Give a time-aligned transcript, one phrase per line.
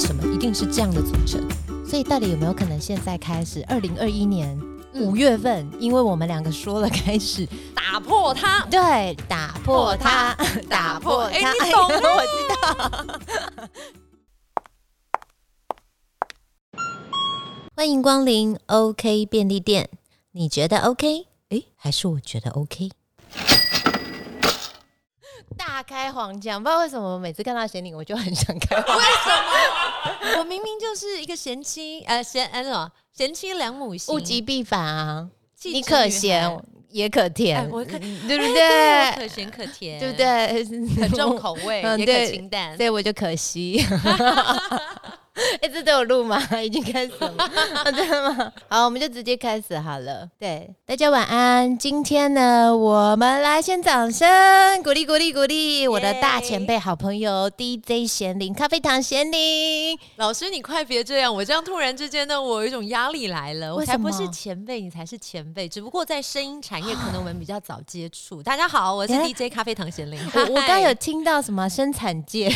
[0.00, 1.46] 什么一定是这样的组成？
[1.86, 4.58] 所以到底有没有可能现在开始，二零二一年
[4.94, 8.64] 嗯五月份，因为我们两个说了开始，打破它。
[8.70, 10.34] 对，打破它，
[10.70, 13.18] 打破它哎它，你懂哎我知道。
[17.76, 19.90] 欢迎光临 OK 便利店，
[20.32, 21.26] 你觉得 OK？
[21.50, 22.90] 诶，还是我觉得 OK？
[25.66, 30.38] 大开黄腔，不知道为什么每次看到贤玲，我就很想开为什么。
[30.40, 35.28] 我明明就是一个贤妻，呃，贤呃什么贤妻良母型，物极必反啊！
[35.64, 39.28] 你可咸也可甜，哎我可对不哎对？
[39.28, 40.16] 可咸可甜，对不？
[40.16, 40.64] 对？
[41.02, 42.86] 很重口味，也可清淡所。
[42.86, 43.84] 以我就可惜。
[45.62, 46.42] 哎、这都有录吗？
[46.60, 47.44] 已经开始了吗？
[47.84, 48.52] 啊 真的吗？
[48.68, 50.28] 好，我们就直接开始好了。
[50.38, 51.78] 对，大家晚安。
[51.78, 54.28] 今天呢，我们来先掌声
[54.82, 59.96] 鼓励鼓励鼓励我的大前辈、好朋友 DJ 贤玲咖啡糖贤玲。
[60.16, 61.32] 老师，你快别这样！
[61.34, 63.74] 我这样突然之间呢，我有一种压力来了。
[63.74, 65.68] 我才不是前辈，你才是前辈。
[65.68, 68.42] 只不过在声音产业，可能我们比较早接触。
[68.42, 70.20] 大家好，我是 DJ 咖啡糖贤玲。
[70.34, 72.50] 我我刚刚有听到什么生产界，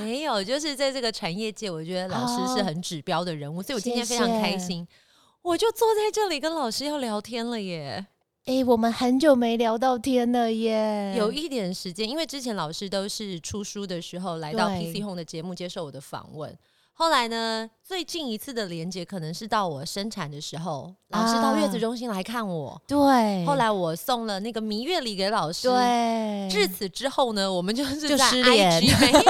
[0.00, 0.44] 没有？
[0.44, 4.88] 就是在这个产业界，我觉得老师是很指标的人物，所以我今天非常开谢谢心。
[5.42, 8.06] 我就坐在这里跟老师要聊天了耶，
[8.44, 11.14] 哎、我们很久没聊到天了耶。
[11.16, 16.56] 有一点时间，因为之前老师都是出书的时候来到对 PC Home 的节目接受我的访问。
[17.00, 22.82] 后来呢，最近一次的连接可能是到我生产的时候，老师到月子中心来看我。
[22.88, 25.68] 对，后来我送了那个蜜月礼给老师。
[25.68, 29.22] 对，至此之后呢，我们就是就在失联 IG 没有，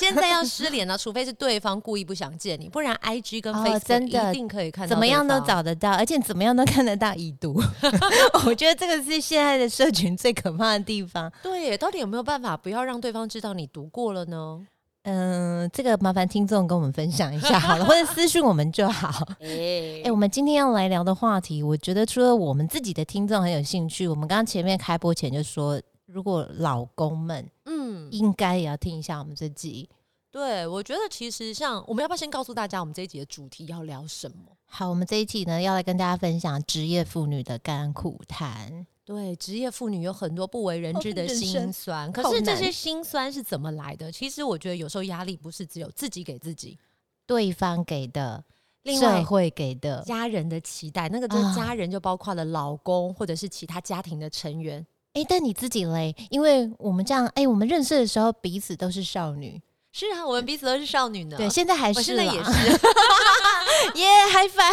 [0.00, 7.60] 现在要失联了，除非是对方故意不想见你，不然 IG 跟真的一定可以看到怎么样都找得到，而且怎么样都看得到已读。
[8.46, 11.30] 我觉得这个是现在的社群最可怕的地方。
[11.42, 14.66] 对，到底有没有办法不要让对方知道你读过了呢？
[15.04, 19.26] 嗯，这个麻烦听众跟我们分享一下好了，或者私讯我们就好。
[19.40, 29.88] 哎哎、我们今天要来聊的话题，我觉得除了我们自己的听众很有兴趣，我们刚刚前面开播前就说，如果老公们嗯，应该也要听一下我们这集。
[30.32, 34.56] 对，我觉得其实像我们要不要先告诉大家，我们这一集的主题要聊什么？
[34.64, 38.86] 好，我们这一集呢要来跟大家分享职业妇女的甘苦谈。
[39.04, 44.10] 对，职业妇女有很多不为人知的哦人生辛酸，可是这些辛酸是怎么来的？
[44.10, 46.78] 其实我觉得有时候压力不是只有自己给自己，
[47.26, 48.42] 对方给的，
[48.82, 54.84] 另外社会给的，家人的期待，那个这啊家人就包括了老公或者是其他家庭的成员。
[55.12, 56.16] 哎、但你自己嘞？
[56.30, 59.60] 因为我们这样，哎、我们认识的时候彼此都是少女，
[59.96, 61.36] 是啊，我们彼此都是少女呢。
[61.36, 62.50] 对，现在还是啦现在也是。
[63.94, 64.72] 耶，嗨翻，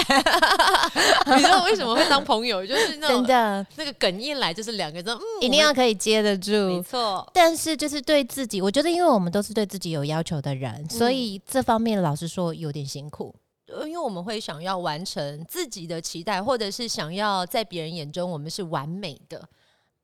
[1.37, 2.65] 你知道为什么会当朋友？
[2.65, 6.83] 就是那真的那个梗一来就是两个人嗯，一定要可以接得住没住。
[6.89, 7.29] 错。
[7.31, 13.35] 但是就是对自己，我觉得因为我们都是对自己有要求的人，所嗯以这方面老实说有点辛苦。
[13.71, 19.47] 呃因为我们会想要完成自己的期待，或者是想要在别人眼中我们是完美的。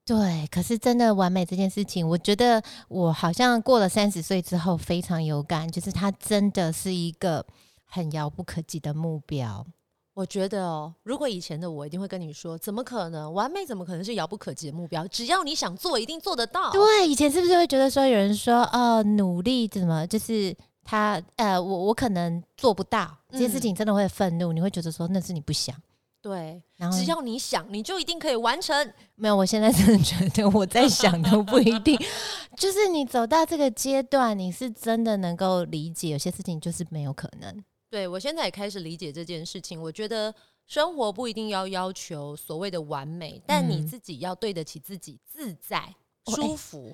[0.08, 7.46] 对，可是真的完美这件事情，我觉得我好像过了三十岁之后非常有感，就是它真的是一个
[7.84, 9.66] 很遥不可及的目标。
[10.14, 13.66] 我觉得哦，如果以前的我一定会跟你说，怎么可能完美？
[13.66, 15.06] 怎么可能是遥不可及的目标？
[15.10, 16.72] 只要你想做，一定做得到。
[16.72, 25.76] 对，以前是不是会觉得说有人说呃努力怎么就是他呃我我可能做不到这件事嗯情，真的会愤怒，你会觉得说那是你不想。
[26.28, 28.76] 对，然后只要你想，你就一定可以完成。
[29.16, 31.98] 没有，我现在真的觉得我在想都不一定，
[32.58, 37.64] 就是你走到这个阶段，你是真的能够理解有些事情就是没有可能。
[37.90, 39.82] 对我现在也开始理解这件事情。
[39.82, 45.80] 我觉得生活不一定要要求所谓的完美，但你嗯自己要对得起自己，自在、
[46.26, 46.94] 哦舒服。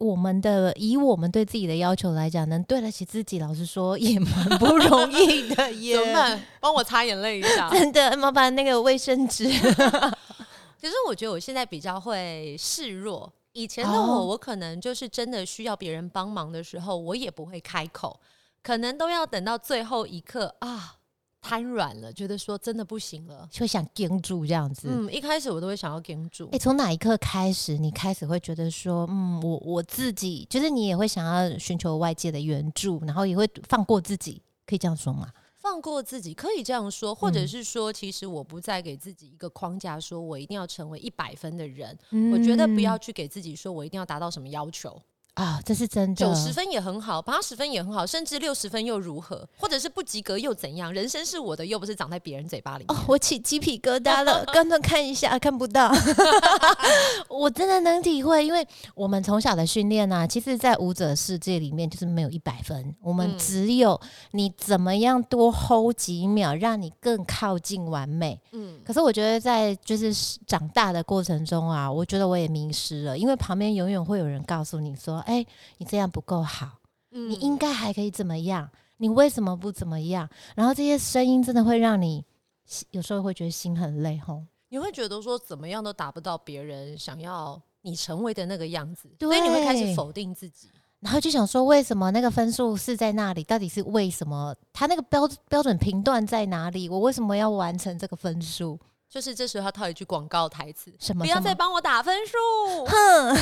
[0.00, 5.94] 我们的以我们对自己的要求来讲，能对得起自己，老实说也蛮不容易的 耶。
[5.94, 6.42] 怎么办？
[6.58, 7.68] 帮我擦眼泪一下。
[7.70, 9.44] 真的，麻烦那个卫生纸。
[10.80, 13.30] 可是我觉得我现在比较会示弱。
[13.52, 18.18] 以前的我，哦我可能就是真的需要别人帮忙的时候，我也不会开口，
[18.62, 20.94] 可能都要等到最后一刻啊，
[21.40, 23.48] 瘫软了，觉得说真的不行了。
[23.50, 24.88] 就想盯住这样子。
[24.90, 26.58] 嗯，一开始我都会想要跟住哎、。
[26.58, 35.28] 从哪一刻开始，你开始会觉得说，嗯，我我自己，就是你也会想要寻求外界的援助，然后也会放过自己，可以这样说吗？
[35.56, 41.94] 放过自己，可以这样说，或者嗯是说，其实我不再给自己一个框架，说我一定要成为一百分的人。
[42.12, 45.00] 嗯我觉得不要去给自己说我一定要达到什么要求。
[45.40, 46.14] 啊，这是真的。
[46.14, 49.48] 九十分也很好，八十分也很好，甚至六十分又如何？
[49.58, 50.92] 或者是不及格又怎样？
[50.92, 52.84] 人生是我的，又不是长在别人嘴巴里。
[52.88, 55.90] 哦，我起鸡皮疙瘩了， 刚刚看一下看不到，
[57.30, 63.98] 我真的能体会，因为我们从小的训练呢，其实，在舞者世界里面就是没有一百分，我们只有
[64.32, 68.38] 你怎么样多 hold 几秒，让你更靠近完美。
[68.52, 70.12] 嗯，可是我觉得在就是
[70.46, 75.24] 长大的过程中啊，我觉得我也迷失了，因为旁边永远会有人告诉你说。
[75.30, 75.46] 哎，
[75.78, 76.78] 你这样不够好，
[77.10, 78.68] 你应该还可以怎么样？
[78.96, 80.28] 你为什么不怎么样？
[80.56, 82.24] 然后这些声音真的会让你
[82.90, 84.42] 有时候会觉得心很累，吼。
[84.68, 90.68] 你会觉得说怎么样都达不到别人想要你成为的那个样子，所以你会开始否定自己，
[90.98, 93.44] 然后就想说为什么那个分数是在那里？
[93.44, 94.54] 到底是为什么？
[94.72, 96.88] 他那个标标准频段在哪里？
[96.88, 98.78] 我为什么要完成这个分数？
[99.10, 101.24] 就是这时候他套一句广告台词，什么？
[101.24, 103.36] 不要再帮我打分数，哼！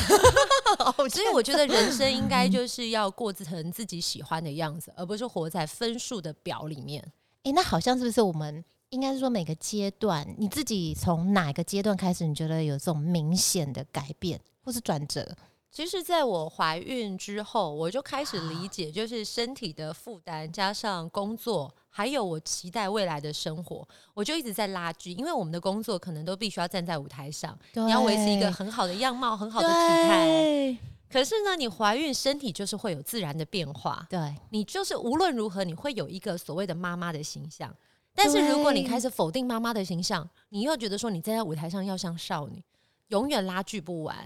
[1.10, 7.12] 所以我觉得人生应该就是要过成自己喜欢的样子，而不是活在分数的表里面。
[7.42, 15.36] 哎，那好像是不是我们应该是说每个阶段，你自己从哪个阶段开始，你觉得有这种明显的改变或是转折？
[15.70, 21.74] 其实，在我怀孕之后，我就开始理解，就是身体的负担加上工作。
[21.98, 23.84] 还有我期待未来的生活，
[24.14, 30.78] 我就一直在拉锯，因为我们的工作可能都必须要站在舞台上，你要维持一个很好的样貌、很好的体态。
[31.10, 37.74] 可是呢，你怀孕身体就是会有自然的变化，对你就是无论如何你会有一个所谓的妈妈的形象。
[38.14, 42.62] 但是如果你开始否定妈妈的形象，你又觉得说你站在舞台上要像少女，
[43.08, 44.16] 永远拉锯不完。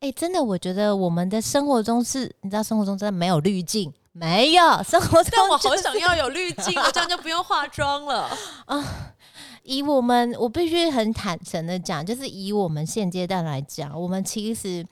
[0.00, 3.92] 哎，真的，我觉得我们的生活中是，你知道，生活中真的没有滤镜。
[4.18, 8.28] 没有生活，但我好想要有滤镜，我这样就不用化妆了
[8.66, 9.14] 啊！
[9.62, 14.84] 以我们，我必须很坦诚的讲，就是以我们现阶段来讲，我们其实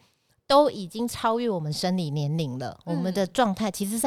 [0.46, 2.78] 都已经超越我们生理年龄了。
[2.84, 4.06] 我们的状态其实是。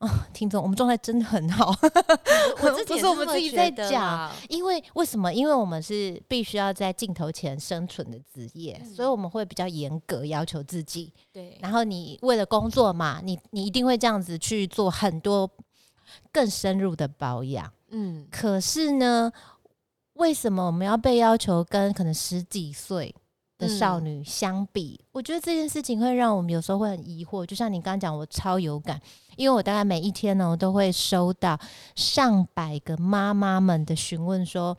[0.00, 1.66] 啊，听众，我们状态真的很好。
[2.62, 5.30] 我不是我们自己在讲，因为为什么？
[5.30, 11.12] 因为我们是必须要在镜头前生存的职业，所以我们会比较严格要求自己。
[11.30, 15.46] 对，然后你为了工作嘛，你你一定会这样子去做很多
[16.32, 17.70] 更深入的保养。
[17.90, 19.30] 嗯，可是呢，
[20.14, 23.14] 为什么我们要被要求跟可能十几岁？
[23.60, 27.44] 的少女相比，我觉得这件事情会让我们有时候会很疑惑。
[27.44, 29.00] 就像你刚刚讲，我超有感，
[29.36, 31.60] 因为我大概每一天呢，我都会收到
[31.94, 34.76] 上百个妈妈们的询问，说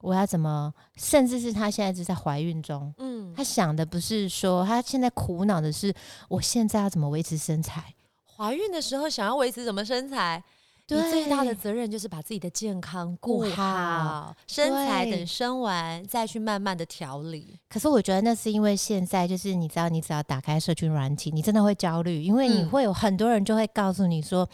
[0.00, 5.94] 我要怎么，甚至是她现在是在怀孕中，嗯，她想的不是说她现在苦恼的是
[6.28, 7.94] 我现在要怎么维持身材，
[8.36, 10.42] 怀孕的时候想要维持什么身材？
[10.86, 17.58] 你最大的责任就是把自己的健康顾好，身材等生完再去慢慢的调理。
[17.70, 24.46] 可是我觉得那是因为现在就是你知道，你只要打开社群软体，你真的会焦虑，因为你会有很多人就会告诉你说，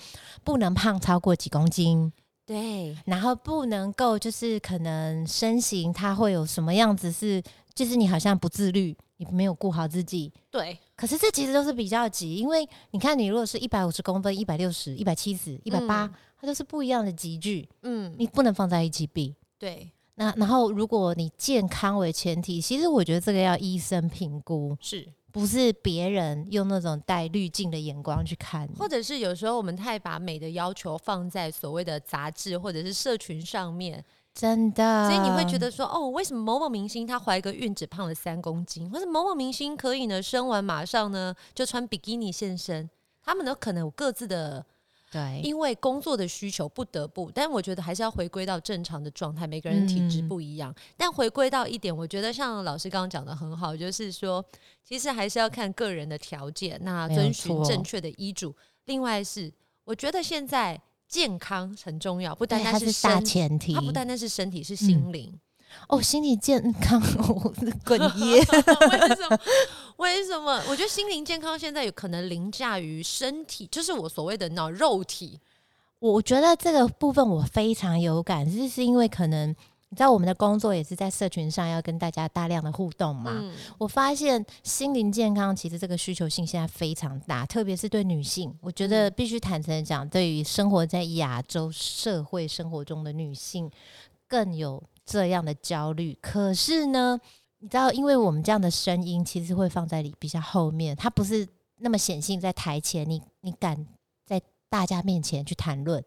[0.44, 2.12] 不能胖超过几公斤，
[2.46, 7.42] 对，然后不能够就是可能身形它会有什么样子是，
[7.74, 8.96] 就是你好像不自律。
[9.20, 10.78] 你没有顾好自己，对。
[10.96, 17.68] 可是这其实都是比较急，因为你看，你如果是一百五十公分、一百六十、一百七十、一百八，它都是不一样的集距。
[17.82, 19.34] 嗯，你不能放在一起比。
[19.58, 19.90] 对。
[20.14, 28.66] 那然后，如果你健康为前提，其实我觉得这个要医生评估，是不是别人用那种带滤镜的眼光去看？
[28.78, 34.02] 或者是有时候我们太把美的要求放在所谓的杂志或者是社群上面。
[34.32, 42.88] 真的，所以你会觉得说，哦，为什么某某明星她怀个孕只胖了三公斤，或者某某明星可以呢生完马上呢就穿比基尼现身？
[43.22, 44.64] 他们都可能有各自的
[45.10, 47.30] 对，因为工作的需求不得不。
[47.32, 50.72] 但我觉得还是要回归到正常的状态，每个人体质不一样。
[50.96, 54.42] 但回归到一点，我觉得像老师刚刚讲的很好，就是说，
[54.84, 58.54] 其实还是要看个人的条件，那遵循正确的医嘱。
[58.84, 59.52] 另外是，
[59.84, 60.80] 我觉得现在。
[61.10, 65.38] 健康很重要，不单单是大前提，它不单单是身体，是心灵。
[65.88, 67.52] 哦，心理健康，我
[67.84, 68.38] 哽咽。
[68.88, 69.40] 为什么？
[69.96, 70.62] 为什么？
[70.68, 75.40] 我觉得心灵健康现在有可能凌驾于身体，就是我所谓的脑肉体。
[75.98, 79.54] 我觉得这个部分我非常有感，就是因为可能。
[79.92, 83.42] 你知道我们的工作也是在社群上要跟大家大量的互动嘛？
[83.76, 88.56] 我发现心灵健康其实这个需求性现在非常大，特别是对女性。
[88.60, 93.68] 我觉得必须坦诚的讲，对于生活在亚洲社会生活中的女性，
[94.28, 96.16] 更有这样的焦虑。
[96.22, 97.18] 可是呢，
[97.58, 101.44] 你知道，因为我们这样的声音其实会放在比较后面，它不是
[101.78, 103.84] 那么显性在台前，你你敢
[104.24, 106.00] 在大家面前去谈论。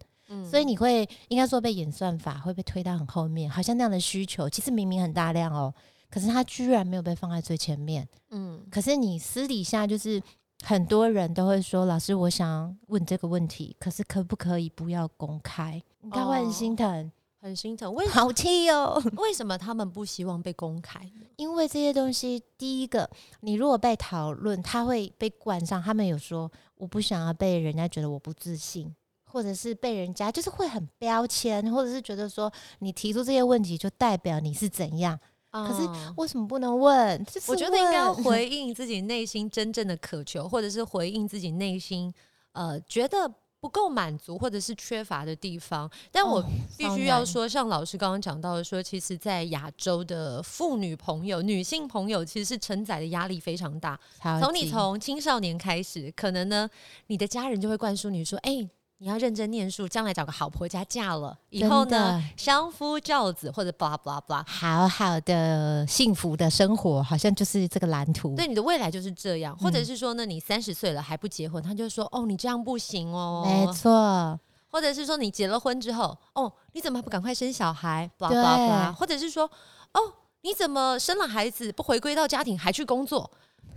[0.50, 5.74] 所以你会应该说被演算法会被推到很后面，好像那样的需求其实明明很大量哦，
[6.10, 8.08] 可是它居然没有被放在最前面。
[8.32, 10.22] 嗯，可是你私底下就是
[10.64, 17.12] 很多人都会说：“老师，我想问这个问题，可是可不可以不要公开？”应该会很心疼，
[17.42, 17.94] 很心疼。
[17.94, 19.02] 为 好气哦！
[19.18, 21.02] 为什么他们不希望被公开？
[21.36, 23.10] 因为这些东西，第一个，
[23.42, 25.82] 你如果被讨论，他会被冠上。
[25.82, 28.94] 他们有说：“我不想要被人家觉得我不自信。”
[29.34, 35.20] 或者是被人家就是会很标签，或者是觉得说你提出这些问题就代表你是怎样？
[35.52, 37.26] 可是为什么不能问？
[37.48, 42.14] 我觉得应该 回应自己内心真正的渴求，或者是回应自己内心
[42.52, 43.28] 呃觉得
[43.60, 45.90] 不够满足或者是缺乏的地方。
[46.12, 46.40] 但我
[46.78, 54.00] 必须要说，像老师刚刚讲到的，说其实，在亚洲的妇女朋友、女性朋友，其实是承载的压力非常大。
[54.40, 56.70] 从你从青少年开始，可能呢，
[57.08, 58.70] 你的家人就会灌输你说：“哎。”
[59.04, 68.34] 你要认真念书，将来找个好婆家嫁了以后呢，相夫教子或者 blah blah blah，好好的幸福的生活，好像就是这个蓝图。
[68.34, 74.40] 对，你的未来就是这样，或者是说呢，你三十岁了还不结婚，他就说哦，你这样不行哦，没错。
[74.70, 79.44] 或者是说你结了婚之后，哦，你怎么还不赶快生小孩？blah blah blah，或者是说
[79.92, 80.00] 哦，
[80.44, 83.30] 你怎么生了孩子不回归到家庭还去工作？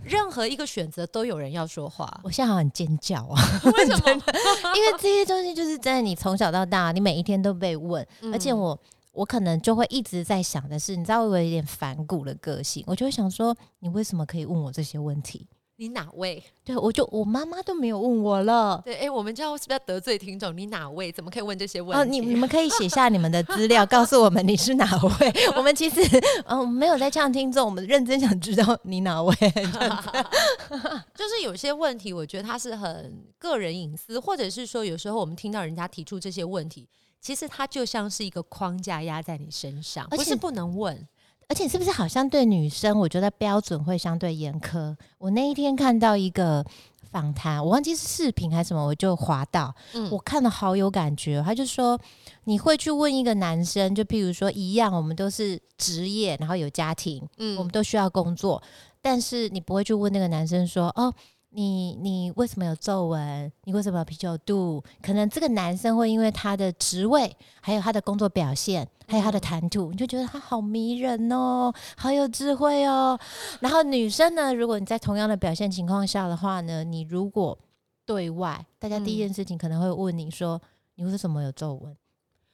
[0.03, 3.37] 任何一个选择都有人要说话，我现在好很尖叫啊！
[3.65, 4.23] 为什么？
[4.75, 8.79] 因为这些东西就是在你从小到大，你每一天都被问，而且我
[9.11, 15.45] 我可能就会一直在想的是，你知道我有点反骨的个性，我就会想说，你为什么可以问我这些问题？
[15.79, 16.43] 你哪位？
[16.65, 18.81] 对，我就我妈妈都没有问我了。
[18.83, 20.55] 对，哎，我们这样是不是要得罪听众？
[20.57, 21.11] 你哪位？
[21.11, 22.01] 怎么可以问这些问题？
[22.01, 25.33] 哦，你你们可以写下你们的资料，告诉我们你是哪位。
[25.55, 26.01] 我们其实
[26.45, 29.35] 嗯没有在呛听众，我们认真想知道你哪位。
[31.13, 36.89] 就是有些问题，我觉得它是很个人隐私，或者是说有时候我们听到人家提出这些问题，
[37.21, 41.07] 其实它就像是一个框架压在你身上，不是不能问。
[41.49, 44.95] 而且是不是好像对女生，我觉得标准会相对严苛。
[45.17, 46.65] 我那一天看到一个
[47.09, 49.73] 访谈，我忘记是视频还是什么，我就滑到，
[50.11, 51.41] 我看了好有感觉。
[51.45, 51.99] 他就说，
[52.43, 58.61] 你会去问一个男生，就譬如说一样，我们都是职业，然后有家庭，嗯，我们都需要工作，
[59.01, 61.13] 但是你不会去问那个男生说，哦。
[61.57, 63.51] 你你为什么有皱纹？
[63.63, 64.83] 你为什么有啤酒肚？
[65.01, 73.19] 可能这个男生会因为他的职位，还有他的工作表现，还有他的谈吐，你就觉得他好迷人哦，好有智慧哦。
[73.59, 77.57] 然后女生呢，如果你在同样的表现情况下的话呢，你如果
[78.05, 80.61] 对外，大家第一件事情可能会问你说，
[80.93, 81.97] 你为什么有皱纹？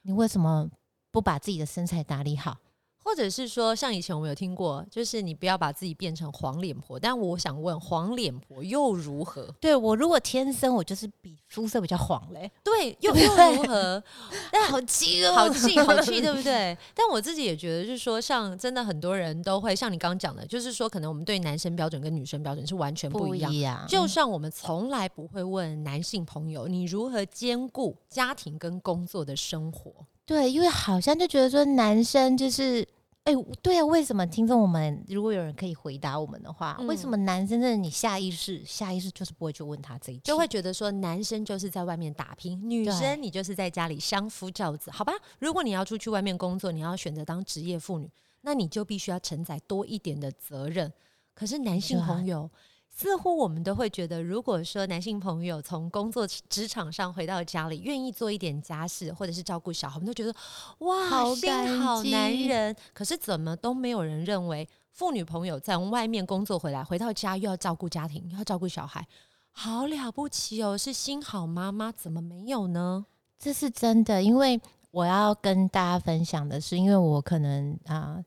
[0.04, 0.70] 你为什么
[1.12, 2.56] 不把自己的身材打理好？
[3.04, 6.98] 或者是说，像以前我们有听过，就是你不要把自己变成黄脸婆。
[6.98, 9.54] 但我想问，黄脸婆又如何？
[9.60, 14.02] 对我如果天生我就是比肤色比较黄嘞，对，又又如何？
[14.52, 16.78] 但好气哦， 好气，好气，对不对？
[16.96, 23.86] 但我自己也觉得，就是说，像真的很多人都会像你刚刚讲的，就是说，可能我们对男生标准跟女生标准是完全不一样。
[23.88, 29.92] 就像我们从来不会问男性朋友，你如何兼顾家庭跟工作的生活？
[30.26, 32.88] 对，因为好像就觉得说男生就是，
[33.26, 45.14] 哎，对啊，为什么听众我们如果有人可以回答我们的话，为什么男生真的你下意识下意识就是不会去问他这一，就会觉得说男生就是在外面打拼，女生你就是在家里相夫教子，好吧？
[45.40, 48.10] 如果你要出去外面工作，你要选择当职业妇女，
[48.42, 50.92] 那你就必须要承载多一点的责任。
[51.34, 52.50] 可是男性朋友。
[52.96, 60.32] 似乎我们都会觉得，如果说男性朋友从工作职场上回到家里，愿意做一点家事或者是照顾小孩，我们都觉得
[60.80, 61.36] 哇，好
[61.82, 62.76] 好男人。
[62.94, 69.08] 可是怎么都没有人认为，妇女朋友在外面工作回来，回到家又要照顾家庭，又要照顾小孩，
[69.52, 73.08] 好了不起哦，是心好妈妈，怎么没有呢？
[73.40, 78.24] 这是真的，因为我要跟大家分享的是，因为我可能啊。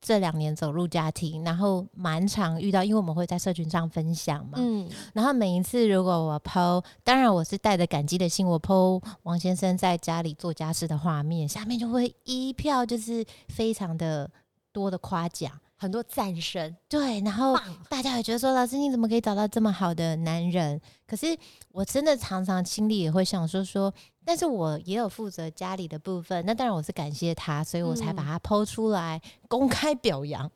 [0.00, 4.52] 这两年走入家庭，然后蛮常遇到，因为我们会在社群上分享嘛。
[4.56, 14.30] 嗯，然后每一次如果我剖，当然我是带着感激的心，我剖王先生在家里做家事的画面，下面就会一票就是非常的
[14.72, 16.74] 多的夸奖，很多赞声。
[16.88, 17.54] 对，然后
[17.88, 20.80] 大家也觉得说，老师你怎么可以找到这么好的男人？
[21.06, 21.26] 可是
[21.72, 23.92] 我真的常常心里也会想说说。
[24.30, 30.48] 但是我也有负责家里的部分，那当然我是感谢他，所以我才把他剖出来公开表扬。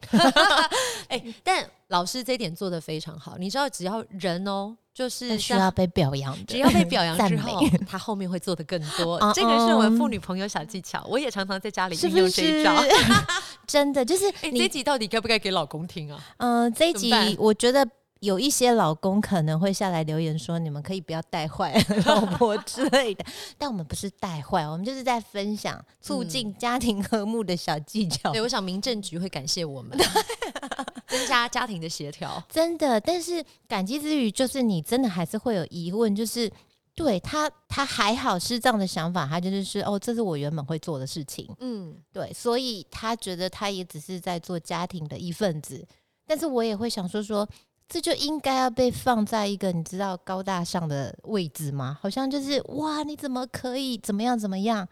[1.11, 9.19] 哎，但老师这点做的非常好，你知道，只要人哦，就是需要被表扬的，只要被表扬之后， 他后面会做的更多。
[9.35, 12.81] 这个是我们妇女朋友小技巧，我也常常在家里运用这一招。
[13.67, 16.25] 真的就是，你这集到底该不该给老公听啊？
[16.37, 17.85] 嗯，这一集我觉得。
[18.25, 21.75] 有一些老公可能会下来留言说：“你们可以不要带坏
[22.07, 23.25] 老婆之类的。”
[23.59, 28.33] 但我们不是带坏，我们就是在分享促进家庭和睦的小技巧。
[28.33, 29.97] 对，我想民政局会感谢我们。
[31.07, 32.43] 增加家庭的协调。
[32.49, 36.51] 真的，但是感激之余，就是你真的还是会有疑问，就是
[36.95, 45.87] 对他，他还好是这样的想法，他就是说，哦，这是我原本会做的事情，嗯，对，所以他觉得他也只是在做家庭的一份子，
[46.27, 47.47] 但是我也会想说说。
[47.89, 51.97] 这就应该要被放在一个你知道高大上的位置吗？
[52.01, 54.89] 好像就是哇，你怎么可以怎么样怎么样？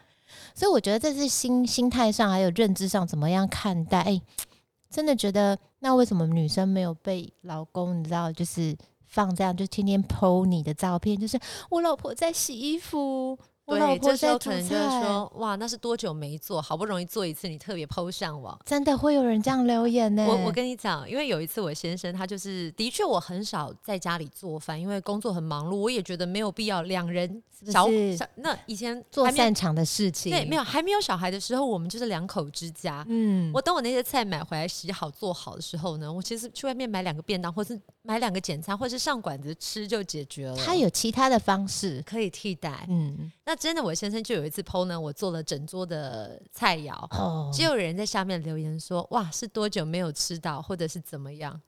[0.54, 4.00] 所以我觉得这是心心态上还有认知上怎么样看待？
[4.02, 4.20] 哎，
[4.90, 11.18] 真的觉得那为什么女生没有被老公你知道就是放这样就天天 PO 你的照片？
[11.18, 11.38] 就是
[11.70, 13.38] 我老婆在洗衣服。
[13.64, 20.26] 对，这时候可能就是说，哇，那是多久没做好不容易做一次，你特别抛上网，真的会有人这样留言呢。
[20.28, 33.04] 我我跟你讲，因为有一次我先生他就是的确我很少在家里做饭，因为工作很忙碌，我也觉得没有必要两人小小那以前做擅长的事情，对，没有还没有小孩的时候，我们就是两口之家。
[33.09, 40.57] 嗯，我等我那些菜买回来洗好做好的时候呢，我其实去外面买两个便当，或是买两个简餐，或是上馆子吃就解决了。
[40.57, 43.31] 他有其他的方式可以替代，嗯。
[43.45, 51.61] 那真的，我先生就有一次 PO 呢，我做了整桌的菜肴，哦就有人在下面留言说：“哇，是多久没有吃到，或者是怎么样？”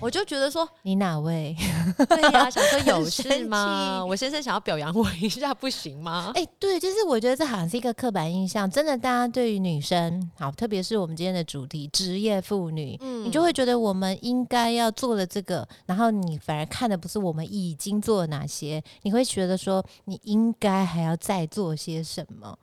[0.00, 1.56] 我就觉得说，你哪位？
[2.08, 4.04] 对呀，想说 有事吗？
[4.04, 6.32] 我先生想要表扬我一下，不行吗？
[6.34, 8.70] 哎，对，就是我觉得这好像是一个刻板印象。
[8.70, 22.58] 真的，大家对于女生，好，特别是我们今天的主题——职业妇女，你就会觉得我们应该要做的这个，然后你反而看的不是我们已经做了哪些，你会觉得说你应该还要再做些什么。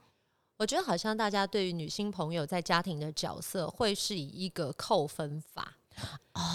[0.60, 5.74] 我觉得好像大家对于女性朋友在家庭的角色，会是以一个扣分法。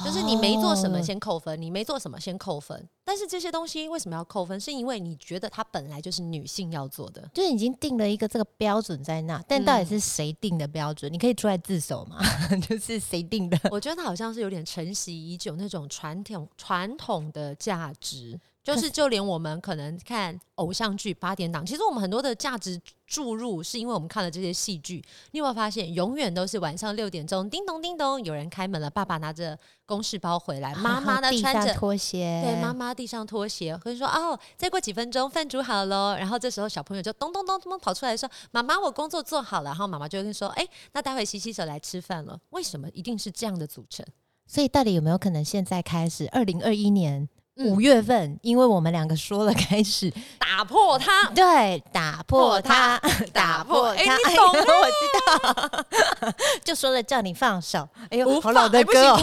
[0.05, 2.89] 就是你没做什么先扣分，你没做什么先扣分。
[3.05, 4.59] 但是这些东西为什么要扣分？
[4.61, 9.43] 是因为你觉得它本来就是女性要做的，就已经定了一个这个标准在那。
[9.47, 11.13] 但到底是谁定的标准？
[11.13, 12.19] 你可以出来自首吗？
[12.69, 13.59] 就是谁定的？
[13.71, 18.39] 我觉得好像是有点承袭已久那种传统传统的价值。
[18.75, 25.03] 就是就连我们可能看偶像剧八点档，其实我们很多的价值注入是因为我们看了这些戏剧。
[25.31, 42.39] 你有没有发现，永远都是晚上六点钟，叮咚叮咚，有人开门了，爸爸拿着公事包回来，妈妈呢穿着拖鞋，对，妈妈地上拖鞋，或者说哦，再过几分钟饭煮好了，然后这时候小朋友就咚咚咚咚跑出来说，妈妈我工作做好了，然后妈妈就会说，哎，那待会洗洗手来吃饭了。
[42.51, 44.05] 为什么一定是这样的组成？
[44.47, 47.29] 所以到底有没有可能现在开始，二零二一年？
[47.59, 52.99] 五月份，因为我们两个说了开始 打破它，对，打破它，
[53.33, 53.95] 打破。
[53.95, 54.47] 它，你懂？
[54.49, 57.89] 我知道， 就说了叫你放手。
[58.11, 59.19] 哎呦，好老的歌哦。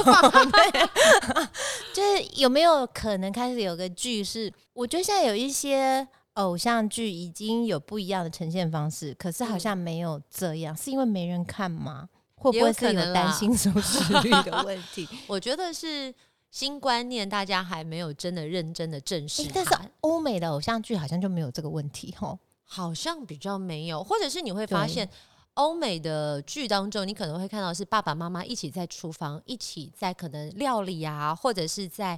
[1.94, 4.52] 就是有没有可能开始有个剧是？
[4.74, 12.10] 我觉得现在有一些偶像剧已经有不一样的呈现方式，可是好像没有这样，是因为没人看吗？
[12.36, 15.08] 会不会是有担心收视率的问题？
[15.28, 16.14] 我觉得是。
[16.56, 19.44] 新观念，大家还没有真的认真的正视。
[19.54, 24.02] 但是欧美的偶像剧好像就没有这个问题，吼，好像比较没有。
[24.02, 25.10] 或者是你会发现，
[25.56, 32.18] 欧美的剧当中，你可能会看到是爸爸妈妈一起在厨房，一起在可能料理啊，或者是在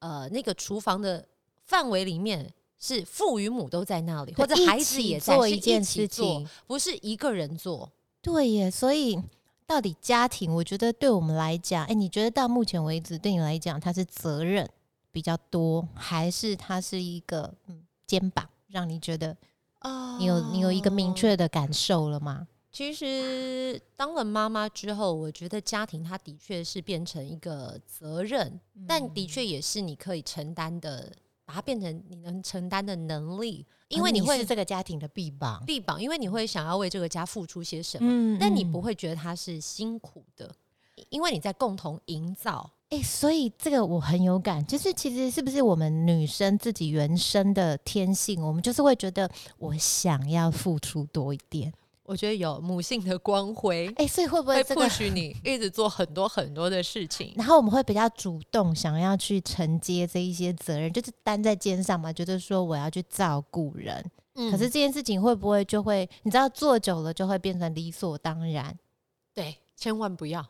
[0.00, 1.26] 呃那个厨房的
[1.64, 7.90] 范围里面，是父与母都在那里，或者孩子也在做一件事情，不是一个人做。
[8.20, 9.18] 对耶，所以。
[9.68, 14.66] 到底家庭，我觉得对我们来讲，哎，你觉得到目前为止对你来讲，它是责任
[15.12, 19.36] 比较多，还是它是一个嗯肩膀，让你觉得
[19.82, 22.48] 哦，你有你有一个明确的感受了吗？
[22.72, 31.12] 其实当了妈妈之后，我觉得家庭它的确是变成一个责任，但的确也是你可以承担的，
[31.44, 33.66] 把它变成你能承担的能力。
[33.88, 40.54] 因为你会是这个家庭的臂膀，臂膀，因为你会想要为这个家付出些什么，但你不会觉得它是辛苦的，
[41.08, 42.70] 因为你在共同营造。
[42.90, 51.72] 哎，所以这个我很有感，就是其实是不是我们女生自己原生的天性，我们就是会觉得我想要付出多一点。
[52.08, 57.34] 我觉得有母性的光辉，哎，所以会不会会许你一直做很多很多的事情？
[57.36, 64.02] 然后我们会比较主动，想要去承接这一些责任，就是担在肩上嘛，觉得说我要去照顾人。
[64.50, 68.74] 可是这件事情会不会就会，你知道做久了就会变成理所当然？
[69.34, 70.46] 对，千万不要。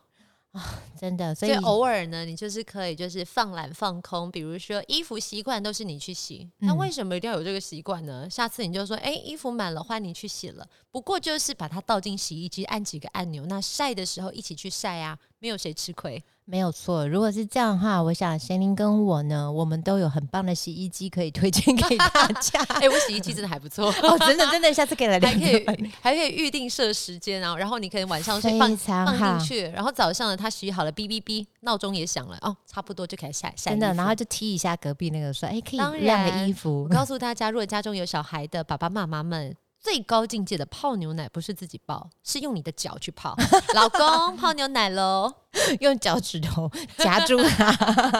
[0.51, 8.27] 啊， 真的，所以偶尔呢，你就是可以就是放懒放空，比如说衣服习惯都是你去洗，那为什么一定要有这个习惯呢？
[8.29, 16.23] 下次你就说，哎，衣服满了换你去洗了，不过就是把它倒进洗衣机，按几个按钮，那晒的时候一起去晒啊，没有谁吃亏。
[16.49, 17.07] 没有错。
[17.07, 22.59] 如果是这样的话，我想贤玲跟我呢，我们都有很棒的洗衣机可以推荐给大 家。
[22.81, 25.59] 哎、我洗衣机真的还不错， 哦，真的真的，下次可以来 聊还可聊。
[25.75, 36.89] 以还可以预定设时间，然后然后你可以晚上睡非放放进去，然后早上呢它洗好了，哔哔哔，闹钟也响了，哦，差不多就可以下下真的，然后就踢一下隔壁那个说，哎，可以当晾个然衣服我。
[36.89, 43.35] 告诉大家，如果家中有小孩的爸爸妈妈们，最高境界的泡牛奶不是自己泡，是用你的脚去泡。
[43.73, 45.33] 老公泡牛奶喽，
[45.79, 47.71] 用脚趾头夹住它。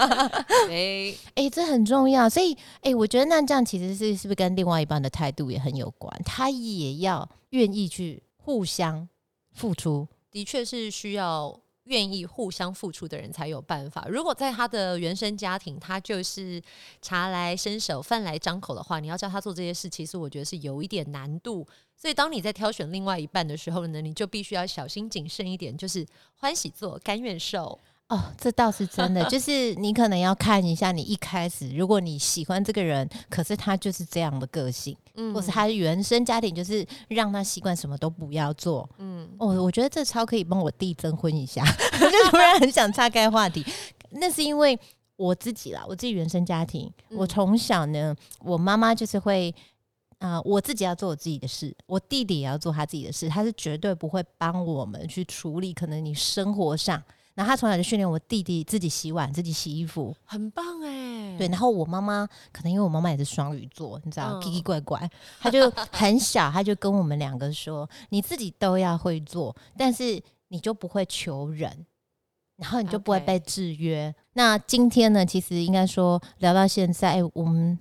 [0.70, 2.30] 哎，哎、这很重要。
[2.30, 6.10] 所以，哎、我觉得那这样其实是是不是跟另外一半的态度也很有关？
[6.26, 9.08] 他也要愿意去互相
[9.52, 10.08] 付出。
[10.32, 14.08] 的确是需要愿意互相付出的人才有办法。
[14.08, 16.62] 如果在他的原生家庭，他就是
[17.02, 21.68] 茶来伸手、饭来张口的话，你要叫他做这些事，其实我觉得是有一点难度。
[21.96, 27.78] 所以，当你在挑选另外一半的时候呢，你就必须要小心谨慎一点，就是欢喜做，甘愿受。
[28.10, 38.90] 哦，这倒是真的，就是你可能要看一下，你一开始如果你喜欢这个人，可是他就是这样的个性，嗯或是他原生家庭就是让他习惯什么都不要做。
[38.98, 41.64] 嗯，哦，我觉得这超可以帮我弟征婚一下，
[42.02, 43.66] 我就突然很想岔开话题。
[44.10, 44.78] 那是因为
[45.16, 49.54] 我自己啦，我自己原生家庭，我嗯从小呢，我妈妈就是会。
[50.18, 57.02] 啊、我自己要做我自己的事，我弟弟也要做他自己的事，他是绝对不会帮我们去处理可能你生活上。
[57.40, 61.38] 然后他从小就训练我弟弟自己洗碗、自己洗衣服，很棒哎。
[61.38, 61.48] 对。
[61.48, 71.86] 然后我妈妈可能因为我妈妈也是双鱼座，你知道，嗯奇奇怪怪，她就很小，她就跟我们两个说，你自己都要会做，但是你就不会求人，
[72.58, 74.14] 然后你就不会被制约。
[74.34, 77.80] 那今天呢，其实应该说聊到现在，哎我们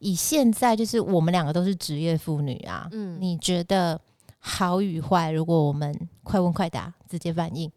[0.00, 4.00] 以现在就是我们两个都是职业妇女啊，嗯，你觉得
[4.40, 5.30] 好与坏？
[5.30, 7.70] 如果我们快问快答，直接反应，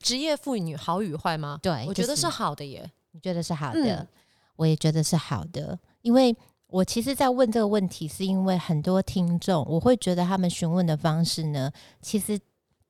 [0.00, 1.58] 职业妇女好与坏吗？
[1.62, 2.90] 对我觉得是好的耶。
[3.12, 4.08] 你觉得是好的，嗯
[4.56, 6.34] 我也觉得是好的，因为
[6.66, 11.70] 我其实，在问这个问题，是因为很多听众，我会觉得他们询问的方式呢，
[12.02, 12.38] 其实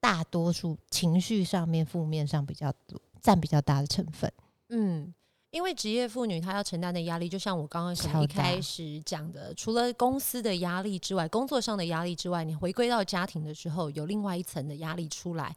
[0.00, 4.32] 大多数情绪上面、负面上比较多，占比较大的成分。
[4.68, 5.12] 嗯，
[5.50, 15.54] 因为职业妇女她要承担的压力，就像我刚刚可能一开始讲的，除了公司的压力之外，工作上的压力之外，你回归到家庭的时候，有另外一层的压力出来。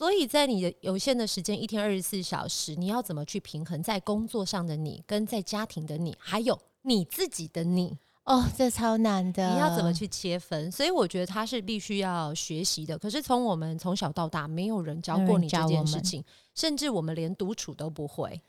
[0.00, 7.98] 所以在你的有限的时间，一天二十四小时，你要怎么去平衡在工作上的你，跟在家庭的你，还有你自己的你？
[8.24, 9.92] 哦，这超难的，你要怎么？
[9.92, 10.72] 去切分？
[10.72, 12.98] 所以我觉得他是必须要学习的。
[12.98, 18.40] 可是从我们从小到大，没有人教过你这件事情，甚至我们连独处都不会。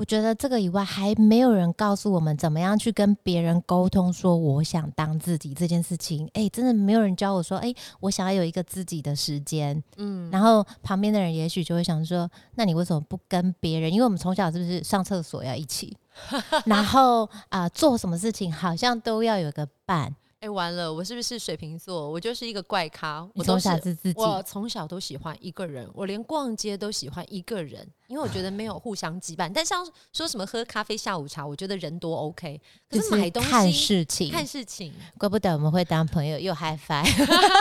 [0.00, 6.26] 我觉得这个以外，还没有人告诉我们怎么样去跟别人沟通，说我想当自己这件事情。
[6.32, 9.84] 哎、真的没有人教我说，哎、我想要有一个自己的时间。
[9.98, 13.92] 嗯，然后旁边的人也许就会想说，那你为什么不跟别人？
[13.92, 15.94] 因为我们从小是不是上厕所要一起，
[16.64, 20.16] 然后啊、做什么事情好像都要有个伴。
[20.40, 22.10] 哎、完了，我是不是水瓶座？
[22.10, 23.28] 我就是一个怪咖。
[23.34, 29.52] 我都是小是自己，我从小都喜欢一个人，我连逛街都喜欢一个人，因为我觉得没有互相羁绊。
[29.54, 37.04] 但像说什么喝咖啡、下午茶，我觉得人多 OK，可就是买东西、看事情，看事情，怪不得我们会当朋友又 嗨翻。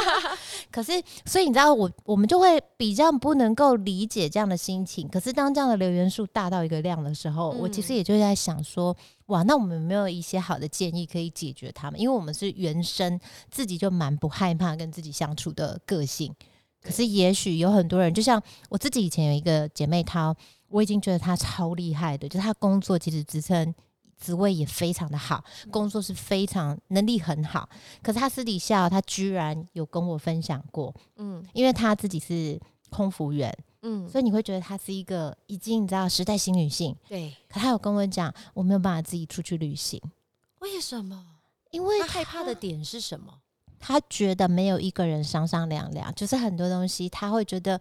[0.71, 5.05] 可是，所以你知道我，我们就会比较不能够理解这样的心情。
[5.09, 8.95] 可是，当这样的留言数大到一个量的时候，我其实嗯也就在想说，
[9.29, 11.99] 哇，那我们有没有一些好的建议可以解决他们？
[11.99, 16.33] 因为我们是原生自己就蛮不害怕跟自己相处的个性。
[16.81, 20.35] 可是，也许有很多人，就像我自己以前有一个姐妹她，
[20.69, 23.75] 我已经觉得她超厉害的，就是她工作其实职称
[24.17, 27.69] 职位也非常的好，工作是非常能力很好。
[28.01, 36.95] 可是她私底下，她居然有跟我分享过，嗯因为她自己是空服员，嗯，所以你会觉得她是一个已经你知道时代新女性。
[37.07, 40.01] 对，可她有跟我讲，我没有办法自己出去旅行，
[40.59, 41.25] 为什么？
[41.71, 43.33] 因为他害怕的点是什么？
[43.79, 47.79] 她觉得没有一个人商商量量，就是很多东西她会觉得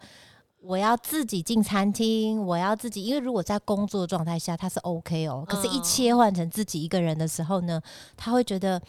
[0.61, 7.81] 我要自己进餐厅，我要自己，因为如果在工作状态下他是 OK 哦，可是一嗯切换成自己一个人的时候呢，
[8.17, 8.81] 他会觉得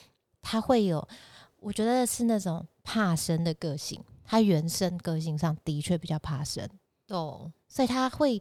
[0.41, 1.07] 他会有，
[1.59, 6.67] 我觉得是那种怕生的个性，他原生个性上的确比较怕生，
[7.09, 8.39] 懂，所以他会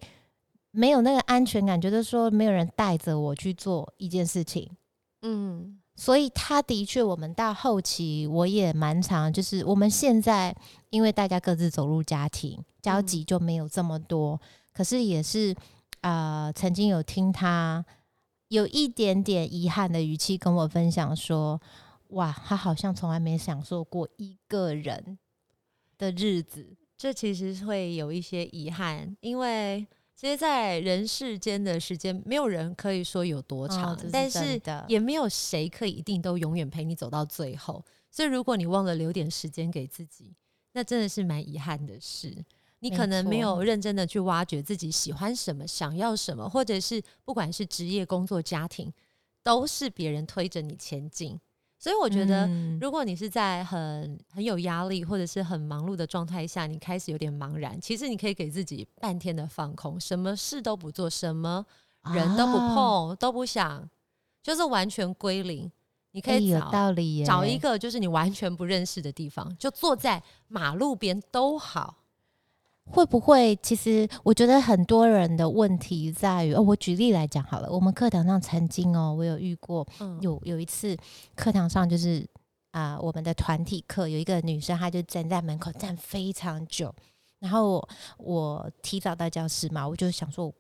[0.70, 4.70] 没有那个安全感，觉得说没有人带着我去做一件事情。
[5.22, 10.54] 嗯所以他的确，我们到后期我也蛮常，就是我们现在
[10.90, 14.40] 因为大家各自走入家庭，交集就没有这么多。
[14.72, 15.52] 可是也是
[16.02, 17.85] 呃，曾经有听他
[18.46, 21.61] 有一点点遗憾的语气跟我分享说
[22.14, 25.18] ：“哇，他好像从来没享受过一个人
[25.98, 26.76] 的日子。
[26.98, 37.84] 这其实会有一些遗憾，因为其实，在人世间的时间，没有人可以说有多长，哦是但是也没有谁可以一定都永远陪你走到最后。
[38.11, 40.34] 所以，如果你忘了留点时间给自己，
[40.72, 42.44] 那真的是蛮遗憾的事。
[42.80, 48.92] 你可能没有认真的去挖掘自己喜欢什么、想要什么，或者是不管是职业、工作、家庭，
[49.42, 51.38] 都是别人推着你前进。
[51.78, 61.64] 所以，我觉得嗯如果你是在很很有压力或者是很忙碌的状态下，你开始有点茫然，其实你可以给自己半天的放空，什么事都不做，什么
[62.12, 63.88] 人都不啊碰，都不想，
[64.42, 65.70] 就是完全归零。
[66.10, 71.94] 你可以找、道理耶，找一个就是你完全不认识的地方，就坐在马路边都好。
[72.90, 73.55] 会不会？
[73.62, 80.96] 其实我觉得很多人的问题在于，哦，我举例来讲好了，我们课堂上曾经哦，我有遇过，嗯，有有一次
[81.37, 82.27] 课堂上就是
[82.70, 86.94] 啊、我们的团体课有一个女生，她就站在门口站非常久，
[87.40, 90.53] 然后我我提早到教室嘛，我就想说，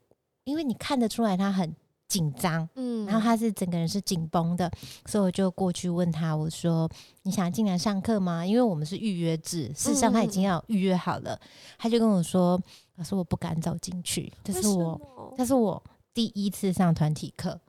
[0.44, 1.74] 因为你看得出来她很
[2.08, 4.70] 紧张，嗯然后他是整个人是紧绷的，
[5.06, 6.90] 所以我就过去问他，我说
[7.22, 8.44] 你想进来上课吗？
[8.44, 11.38] 因为我们是预约制，事实上他已经要预约好了，
[11.76, 12.60] 他就跟我说，
[12.96, 15.00] 老师我不敢走进去，这是我。
[15.14, 15.80] 我这是我
[16.12, 17.60] 第一次上团体课，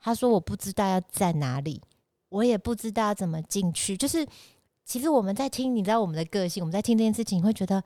[0.00, 1.82] 他说我不知道要在哪里，
[2.30, 3.96] 我也不知道要怎么进去。
[3.96, 4.26] 就是
[4.84, 7.82] 其实我们在听，你知道我们的个性，我们在听这件事情，你会觉得，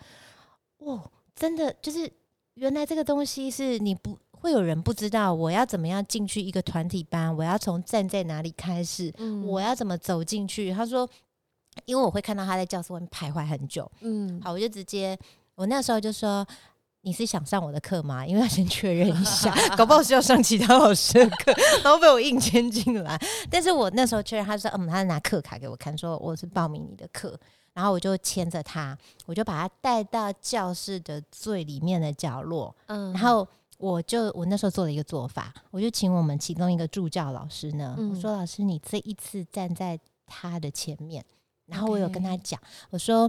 [0.78, 1.02] 哇，
[1.34, 2.08] 真的就是
[2.54, 10.72] 原来这个东西是你不会有人不知道我要怎么样进去一个团体班，我要从站在哪里开始，嗯我要怎么走进去。
[10.72, 11.08] 他说，
[11.84, 15.16] 因为我会看到他在教室外面徘徊很久，嗯好，我就直接，
[15.54, 16.46] 我那时候就说。
[17.04, 18.24] 你是想上我的课吗？
[18.24, 21.52] 因为要先确认一下， 搞不好是要上其他老师的课，
[21.82, 23.20] 然后被我硬牵进来。
[23.50, 27.36] 但是我那时候确认，他说，嗯，他拿课卡给我看，说我是报名你的课，
[27.72, 33.48] 然后我就牵着他，我就把他带到教室的最里面的角落，嗯然后
[33.82, 38.10] 我就我那时候做了一个做法，我就请我们其中一个助教老师呢，嗯。
[38.10, 41.24] 我说老师，你这一次站在他的前面，
[41.66, 43.28] 然后我有跟他讲，我说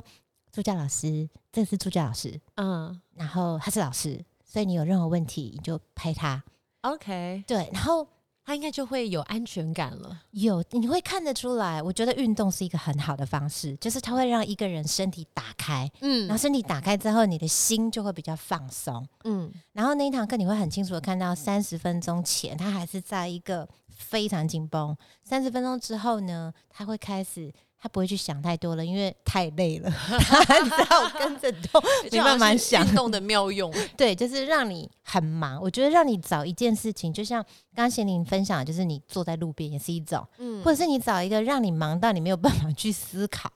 [0.52, 3.02] 助教老师，这是助教老师，嗯。
[3.16, 6.44] 然后他是老师，所以你有任何问题你就拍他
[6.82, 8.08] ，，OK，对，然后
[8.46, 10.22] 他应该就会有安全感了。
[10.32, 19.08] 有你会看得出来，我觉得运动是一个很好的方式，就是它会让一个人身体打开，嗯然后身体打开之后，你的心就会比较放松。
[19.24, 27.52] 嗯然后那一堂课你会很清楚的看到，三十分钟前他还是在一个非常紧绷，三十分钟之后呢，他会开始，
[27.84, 32.88] 他不会去想太多了，因为太累了， 他只要跟着动，你慢慢想。
[32.88, 33.70] 运动的妙用。
[33.98, 35.62] 对，就是让你很忙。
[35.62, 37.44] 我觉得让你找一件事情，就像
[37.76, 43.52] 刚刚贤玲分享的，就是你坐在路边也是一种，嗯或者是你找一个让你忙到你没有办法去思考。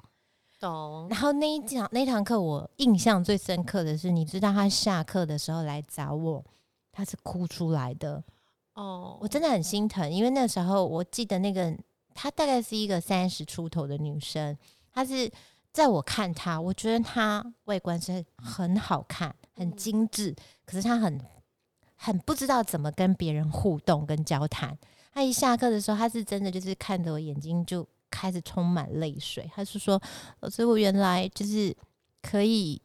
[0.59, 6.43] 懂然后那一讲那一堂课，我印象最深刻的是，你知道他下课的时候来找我，
[6.91, 8.21] 他是哭出来的。
[8.73, 11.73] 哦我真的很心疼，因为那时候我记得那个
[12.19, 14.57] 她大概是一个三十出头的女生，
[14.91, 15.31] 她是
[15.71, 21.21] 在我看她，我觉得她外观是很好看、很精致，可是她很
[21.95, 24.75] 很不知道怎么跟别人互动跟交谈。
[25.13, 30.01] 她一下课的时候，她是真的就是看着我眼睛就开始充满泪水，她是说
[30.41, 31.75] ：“老师，我原来就是
[32.23, 32.81] 可以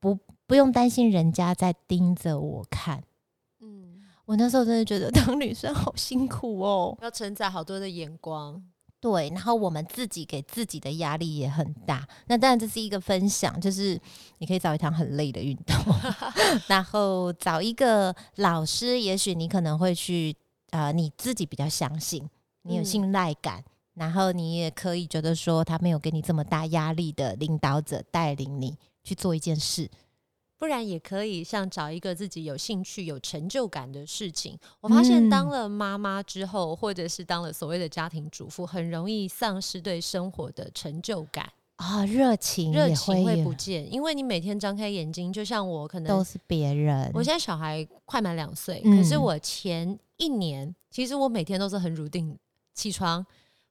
[0.00, 3.00] 不不用担心人家在盯着我看。”
[4.24, 6.96] 嗯，我那时候真的觉得 当女生好辛苦哦。
[7.02, 8.62] 要承载好多的眼光。
[9.00, 12.08] 对，然后我们自己给自己的压力也很大。
[12.26, 14.00] 那当然这是一个分享，就是
[14.38, 15.76] 你可以找一堂很累的运动，
[16.68, 20.34] 然后找一个老师，也许你可能会去
[20.70, 22.26] 呃你自己比较相信，
[22.62, 23.62] 你有嗯信赖感。
[23.92, 29.88] 然后你也可以觉得说，他没有给你这么大压力的领导者带领你去做一件事，
[30.56, 34.58] 不然也可以像找一个自己有兴趣、有成就感的事情。
[34.80, 43.92] 我发现嗯当了妈妈之后，或者是当了所谓的家庭主妇，很容易丧失对生活的成就感，啊、热情热情会不见。
[43.92, 47.10] 因为你每天张开眼睛，就像我可能都是别人。
[47.12, 52.38] 我现在小孩快满两岁，嗯可是我前一年其实我每天都是很笃定
[52.72, 53.26] 起床、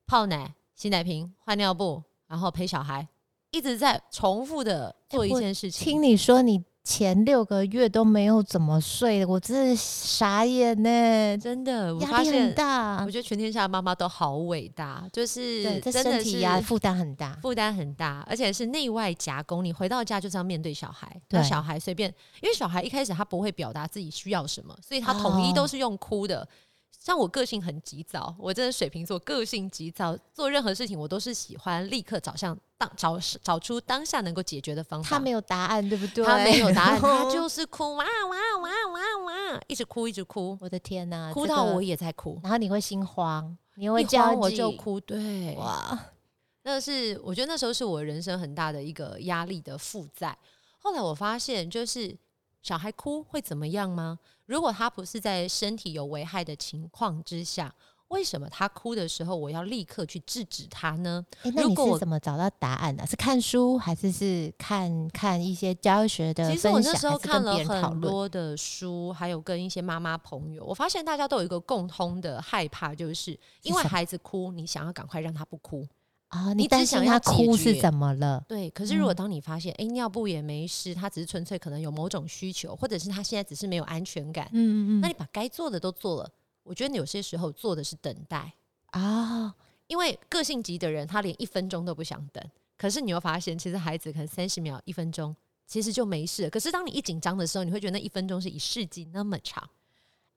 [0.06, 3.08] 泡奶、洗奶瓶、换尿布，然后陪小孩，
[3.50, 5.92] 一直在重复的做一件事情。
[5.92, 13.10] 听你说你前六个月都没有怎么睡，我真的傻眼呢，真的，我压力很大我。
[13.10, 17.38] 觉得全天下的妈妈都好伟大，就是真的是身体压负担很大。
[17.40, 19.64] 负担很大，而且是内外夹攻。
[19.64, 26.46] 你回到家就是要面对小孩，对那小孩随便，因为小孩一开始他不会表达自己需要什么，所以他统一哦都是用哭的。
[26.98, 35.10] 像我个性很急躁，我真的水瓶座，个性急躁，做任何事情我都是喜欢立刻找向当找找出当下能够解决的方法。
[35.10, 36.24] 他没有答案，对不对？
[36.24, 45.98] 他没有答案， 他就是哭哇哇哇哇哇一直哭一直哭，我的天哪，哭到我也在哭，然后你会心慌，你会慌我急就哭，对，哇，
[46.62, 50.36] 那是我觉得那时候是我人生很大的一个压力的负载。
[50.78, 52.14] 后来我发现，就是
[52.64, 54.18] 小孩哭会怎么样吗？
[54.46, 57.70] 如果他不是在身体有危害的情况之下，
[58.08, 61.22] 为什么他哭的时候我要立刻去制止他呢？
[61.42, 63.06] 哎，那你是如果我怎么找到答案的？
[63.06, 68.00] 是看书，还是是看看一些教学的其实我，那时候看了很？
[68.00, 75.86] 多的书，还有跟一些妈妈朋友，我发现大家都有一个共通的害怕，就是因为孩子哭，你想要赶快让他不哭。
[76.34, 78.44] 啊，你只你担心想要他哭是怎么了？
[78.48, 86.30] 对，可是如果嗯当你发现，哎、尿布也没湿，他只是纯粹可能有某种需求，或者是他现在只是没有安全感，嗯嗯嗯，那你把该做的都做了，
[86.64, 88.52] 我觉得你有些时候做的是等待，
[88.86, 89.54] 啊，
[89.86, 92.44] 因为个性急的人，他连一分钟都不想等。
[92.76, 95.34] 可是你又发现，其实孩子可能三十秒、一分钟，
[95.68, 96.50] 其实就没事。
[96.50, 99.62] 可是当你一紧张的时候，你会觉得那一分钟是一世纪那么长。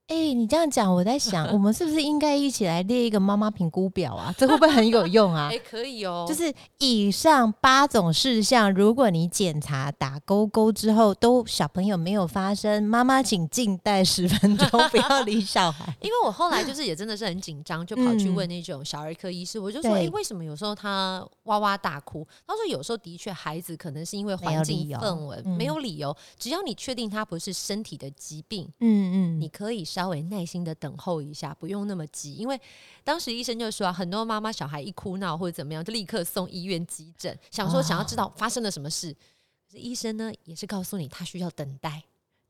[0.08, 4.34] 哎、你这样讲，我在想， 我们是不是应该一起来列一个妈妈评估表啊？
[4.38, 5.58] 这会不会很有用啊 哎、？
[5.60, 15.93] 可以哦，就是以上八种事项，如果你检查打勾勾之后都小朋友没有发生，妈妈请静待十分钟， 不要理小孩。
[16.02, 22.26] 因为我后来就是也真的是很紧张，就跑去嗯问那种小儿科医师，我就说，对哎、为什么有时候他哇哇大哭？
[22.48, 28.65] 他说有时候的确孩子可能是因为环境氛围嗯没有理由，只要你确定他不是身体的疾病。
[28.80, 32.62] 嗯嗯，你可以稍微耐心的等候一下，不用那么急，因为
[33.03, 39.12] 当时医生就说啊，很多妈妈小孩一哭闹或者怎么样，就立刻送医院急诊，想说哦想要知道发生了什么事。
[39.65, 42.03] 可是医生呢，也是告诉你他需要等待。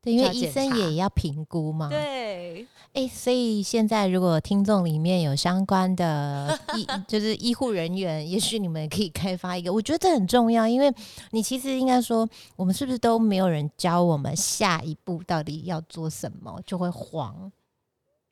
[0.07, 1.89] 对，因为医生也要评估嘛。
[1.89, 10.91] 对，哎、所以现在如果听众里面有相关的 医，就是医护人员，也许你们可以开发一个，我觉得这很重要，因为
[11.31, 17.51] 你其实应该说，我们是不是都没有人教我们下一步到底要做什么，就会慌。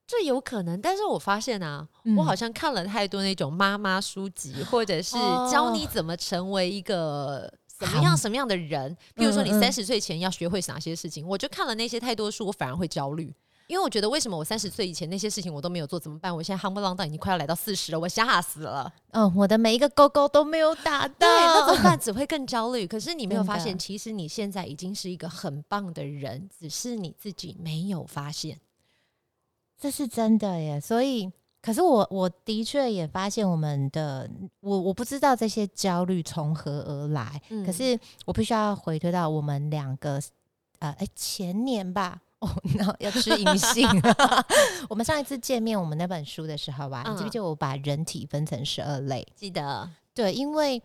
[0.08, 8.96] 这有可能，但是我发现啊，嗯我好像看了太多那种妈妈书籍，或者是哦教你怎么成为一个什么样什么样的人。
[9.14, 13.34] 比如说，你三十岁前要学会哪些事情，我就看了那些太多书，我反而会焦虑。
[13.68, 16.36] 因为我觉得，为什么我三十岁以前那些事情我都没有做，怎么办？
[16.36, 18.94] 我现在夯不啷当已经快要来到四十了，我吓死了。
[19.10, 21.98] 嗯，我的每一个勾勾都没有打到，对，那怎么办？
[22.00, 22.86] 只会更焦虑。
[22.86, 28.60] 可是你没有发现，其实你现在已经是一个很棒的人，只是你自己没有发现。
[29.82, 30.80] 这是真的耶。
[30.80, 31.32] 所以，
[31.65, 37.41] 可是我我的确也发现我们的，我我不知道这些焦虑从何而来。
[37.49, 40.21] 嗯可是我必须要回推到我们两个，
[40.78, 42.21] 呃，哎、前年吧。
[42.39, 42.47] 哦，
[42.99, 43.88] 要吃银杏。
[44.89, 49.25] 我们上一次见面，我们那本书的时候吧，你记不嗯记得我把人体分成十二类？
[49.36, 50.80] 记得，对，因为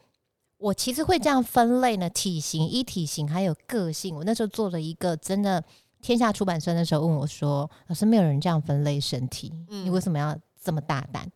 [0.56, 4.14] 我其实会这样分类呢，体型、一体型还有个性。
[4.16, 5.62] 我那时候做了一个真的，
[6.00, 11.30] 天下出版社那时候问我说：“老师，没有人这样分类身体，你嗯为什么要这么大胆？”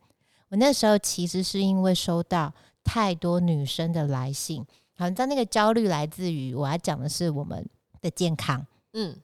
[0.49, 4.63] 我那时候其实是因为收到太多女生的来信，
[4.95, 7.67] 好，你知道那个焦虑来自于我要讲的是我们
[7.99, 8.65] 的健康。
[8.93, 9.17] 嗯，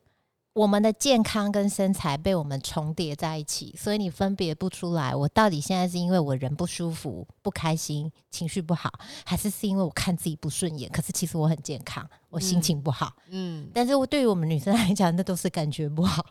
[0.53, 8.91] 我们的健康跟身材被我们重叠在一起，所以你分别不出来，我到底现在是因为我人不舒服、不开心、情绪不好，
[9.23, 10.89] 还是是因为我看自己不顺眼？
[10.91, 13.15] 可是其实我很健康，我心嗯情不好。
[13.29, 16.25] 嗯，但是我对于我们女生来讲，那都是感觉不好。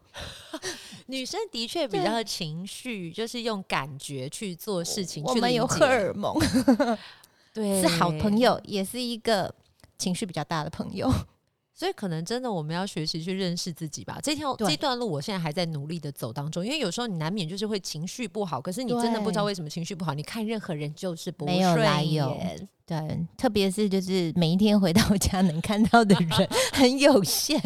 [1.10, 6.34] 女生的确比较情绪，就是用感觉去做事情，去我们有荷尔蒙，
[7.52, 8.38] 对，是好朋。
[8.38, 9.54] 友，也是一个
[9.98, 11.12] 情绪比较大的朋友。
[11.72, 14.18] 所以可能真的我们要学习去认识自己吧。
[14.22, 20.12] 这条这段路，我现在还在努力的走当中，因为有时候你难免就是会情绪不好，可是你真的不知道为什么情绪不好。
[20.12, 27.56] 你看任何人就是不顺眼对，特别是就是每一天回到家能看到的人 很有限，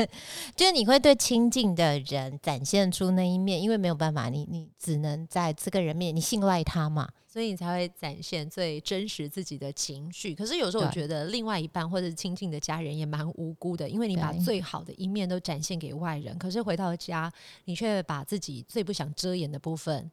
[0.55, 7.09] 就是你会对亲近的人展现出那一面，因为没有办法，你你只能在这个人面，你信赖他嘛。
[7.27, 10.35] 所以你才会展现最真实自己的情绪。
[10.35, 17.33] 可是有时候我觉得另外一半或者是亲近的家人也蛮无辜的，因为你把最好的一面都展现给外人，可是回到家
[17.65, 20.11] 你却把自己最不想遮掩的部分，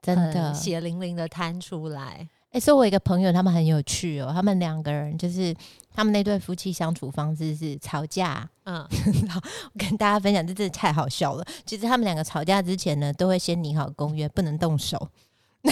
[0.00, 2.26] 真的，血淋淋的摊出来。
[2.56, 5.54] 哎、所以我有一个朋友，他们很有趣哦，他们两个人就是
[5.94, 8.48] 他们那对夫妻相处方式是吵架。
[8.64, 8.78] 嗯，
[9.36, 11.44] 我跟大家分享，这真的太好笑了。
[11.66, 15.06] 其实他们两个吵架之前呢，都会先拟好公约，不能动手。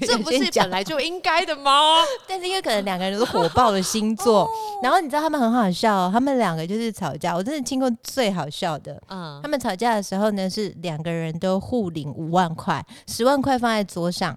[0.00, 1.94] 这不是本来就应该的吗？
[2.28, 4.48] 但是因为可能两个人都是火爆的星座，哦
[4.82, 9.02] 然后你知道他们很好笑、哦，他们两个就是吵架，我真的听过最好笑的。
[9.08, 14.36] 嗯他，们吵架的时候呢，是两个人都互领五万块，十万块放在桌上，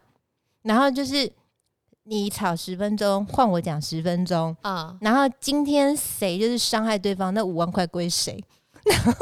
[0.62, 1.30] 然后就是
[2.04, 8.44] 你吵十分钟，换我讲十分钟，嗯，然后今天谁就是伤害对方，那五万块归谁？
[8.84, 9.14] 然后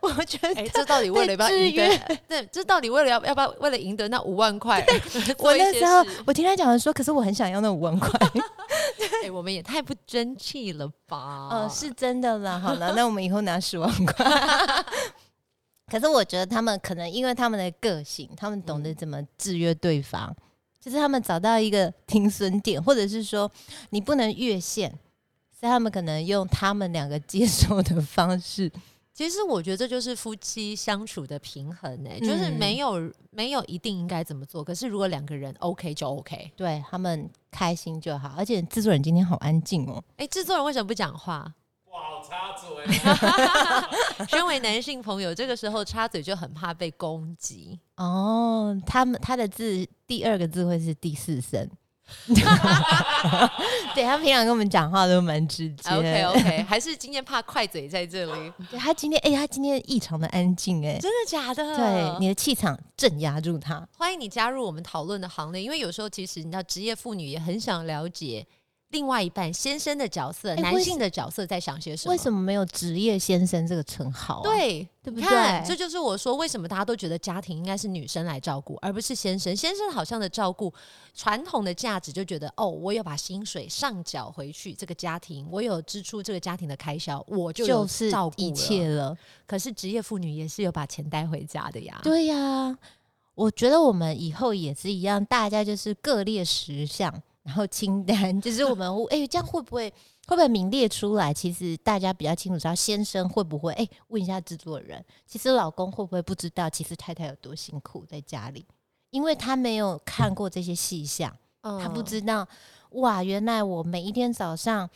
[0.00, 2.16] 我觉得哎、这到底为了要不要赢被制约得？
[2.26, 4.84] 对，这到底为了要要不要为了赢得那五万块，
[5.38, 8.10] 我那时候我听他讲的说，可是我很想要那五万块。
[9.24, 11.16] 哎、我们也太不争气了吧？
[11.48, 12.58] 哦，是真的啦。
[12.58, 14.26] 好了，那我们以后拿十万块。
[15.88, 20.34] 可是我觉得他们可能因为他们的个性，他们懂得怎么制约对方，
[20.80, 23.50] 就是他们找到一个停损点，或者是说
[23.90, 24.90] 你不能越线，
[25.50, 28.70] 所以他们可能用他们两个接受的方式。
[29.12, 36.52] 其实我觉得这就是夫妻相处的平衡呢、就是嗯没有没有一定应该怎么做，可是如果两个人 OK 就 OK。
[36.54, 40.00] 对他们开心就好，而且制作人今天好安静哦。
[40.18, 41.52] 哎、制作人为什么不讲话？
[41.98, 44.26] 哇，好插嘴！
[44.28, 47.78] 身为男性朋友，这个时候插嘴就很怕被攻击。
[47.96, 51.68] 哦，他们他的字第二个字会是第四声。
[53.94, 55.90] 对他平常跟我们讲话都蛮直接。
[55.90, 58.52] OK OK，还是今天怕快嘴在这里？
[58.70, 61.76] 对他今天，哎、他今天异常的安静，哎，真的假的？
[61.76, 63.86] 对，你的气场镇压住他。
[63.98, 68.46] 欢迎你加入我们讨论的行列，因为有时候其实你知道，职业妇女也很想了解
[68.90, 72.12] 另外一半先生的角色、男性的角色在想些什么。
[72.12, 79.54] 为什么没有职业先生这个称号、啊？，对，对不，对这就是我说为什么大家都觉得家庭应该是女生来照顾，而不是先生。
[79.54, 80.72] 先生好像的照顾，
[81.14, 89.10] 传统的价值就觉得哦，我有把薪水上缴回去这个家庭，我有支出这个家庭的开销，我就就是照顾一切了。
[89.10, 89.18] 了。
[89.46, 92.00] 可是职业妇女也是有把钱带回家的呀。
[92.02, 92.74] 对呀、
[93.34, 99.88] 我觉得我们以后也是一样，大家就是各列十项，然后清单， 就是我们哎、这样会不会
[100.26, 101.32] 会不会名列出来？
[101.32, 108.66] 其实大家比较清楚知道先生会不会哎、问一下制作人，其实老公会不会不知道，其实太太有多辛苦在家里，
[109.08, 111.34] 因为他没有看过这些细项。
[111.62, 112.46] 嗯他不知道
[112.90, 114.86] 哇，原来我每一天早上，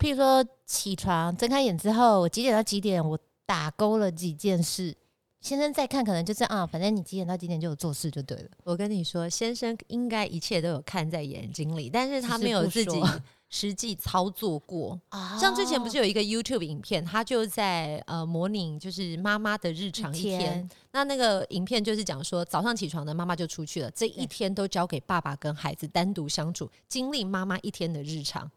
[0.00, 4.96] 譬如说起床睁开眼之后，我几点到几点我打勾了几件事。
[5.40, 8.50] 先生再看，可能就是啊，反正你几点到几点就有做事就对了。
[8.64, 15.00] 我跟你说，先生应该一切都有看在眼睛里，但是他没有自己说 实际操作过。
[15.10, 20.68] 啊像之前不是有一个 YouTube 影片，他就在呃模拟就是妈妈的日常一天。
[20.90, 28.50] 那那个影片就是讲说，早上起床的妈妈就出去了，这一天都交给爸爸跟孩子单独相处，经历妈妈一天的日常。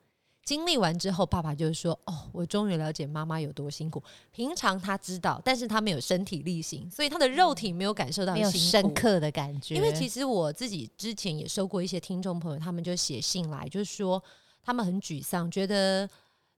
[0.44, 4.02] 经历完之后，爸爸就是说：“哦，我终于了解妈妈有多辛苦。
[4.32, 14.22] 平常他知道，但是他没有身体力行，所以他的肉体没有感受到没有深刻的感觉，因为其实我自己之前也收过一些听众朋友，他们就写信来，就是说
[14.64, 16.10] 他们很沮丧，觉得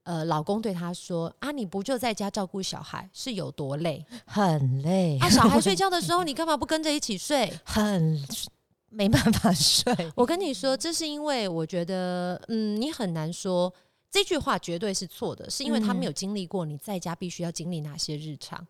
[0.04, 4.04] 呃老公对他说啊，你不就在家照顾小孩是有多累？
[4.24, 7.52] 很累，啊，小孩睡 觉的时候你干嘛不跟着一起睡？
[7.64, 8.18] 很
[8.94, 9.92] 没办法睡。
[10.14, 13.72] 我跟你说，这是因为我觉得，嗯，你很难说
[14.10, 18.66] 这句话绝对是错的，是因为他没有经历过你在家必须要经历哪些日常。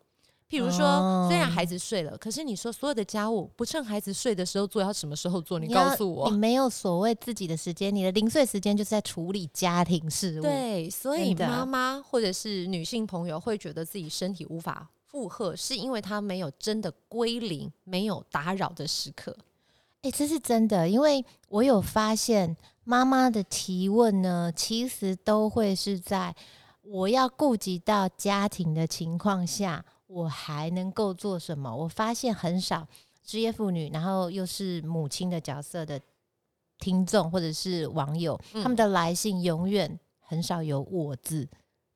[0.47, 5.59] 譬如说，哦虽然孩子睡了，可是你说所有的家务不趁孩子睡的时候做，要什么时候做？
[5.59, 6.37] 你告诉我你。
[6.37, 19.37] 没有所谓自己的时间，你的零碎时间就是在处理家庭事务。，对，所以妈妈或者是女性朋友会觉得自己身体无法负荷，是因为她没有真的归零，没有打扰的时刻。
[20.05, 26.35] 哎、这是真的，因为我有发现妈妈的提问呢，其实都会是在
[26.83, 31.75] 我要顾及到家庭的情况下，我还能够做什么？
[31.75, 32.87] 我发现很少
[33.25, 35.99] 职业妇女，然后又是母亲的角色的
[36.79, 41.49] 听众或者是网友，嗯他们的来信永远很少有“我”字。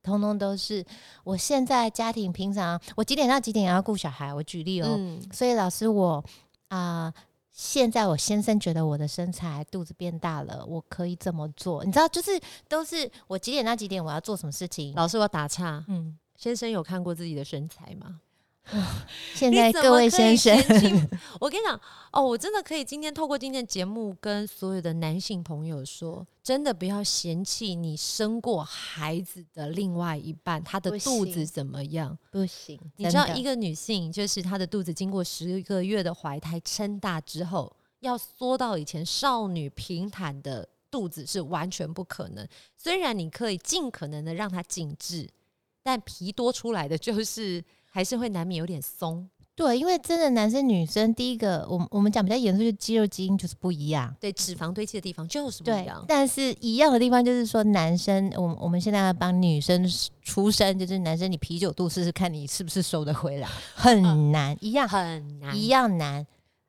[0.03, 0.83] 通通都是
[1.25, 4.33] 我现在家庭平常我几点到几点要顾小孩。
[4.33, 6.25] 我举例哦，嗯，所以老师我
[6.69, 7.13] 啊、
[7.59, 11.85] 现在我先生觉得我的身材肚子变大了，我可以这么做。
[11.85, 14.95] 你知道，就是都是我几点到几点我要做什么事情。
[14.95, 18.21] 老师，我打岔，嗯，先生有看过自己的身材吗？
[19.35, 20.55] 现在各位先生，
[21.41, 21.81] 我跟你讲
[22.13, 32.17] 哦，我真的可以今天透过今天的节目跟所有的男性朋友说，真的不要嫌弃你生过孩子的另外一半，他的肚子怎么样。
[32.31, 42.47] 不行，你知道一个女性，就是她的肚子经过十个月的怀胎撑大之后，要缩到以前少女平坦的肚子是完全不可能。
[42.77, 45.27] 虽然你可以尽可能的让它紧致，
[45.83, 47.65] 但皮多出来的就是
[47.99, 49.29] 还是会难免有点松。
[49.57, 54.15] 对，因为真的男生女生，第一个我们我们讲比较严肃，就是肌肉基因就是不一样。
[54.21, 56.05] 对，脂肪堆积的地方就是不一样，。
[56.07, 59.85] 但是一样的地方就是说，男生，我们我们现在要帮女生
[60.23, 66.25] 出生，就是男生你啤酒肚试试看你是不是收得回来，很难，一样很难，一样难。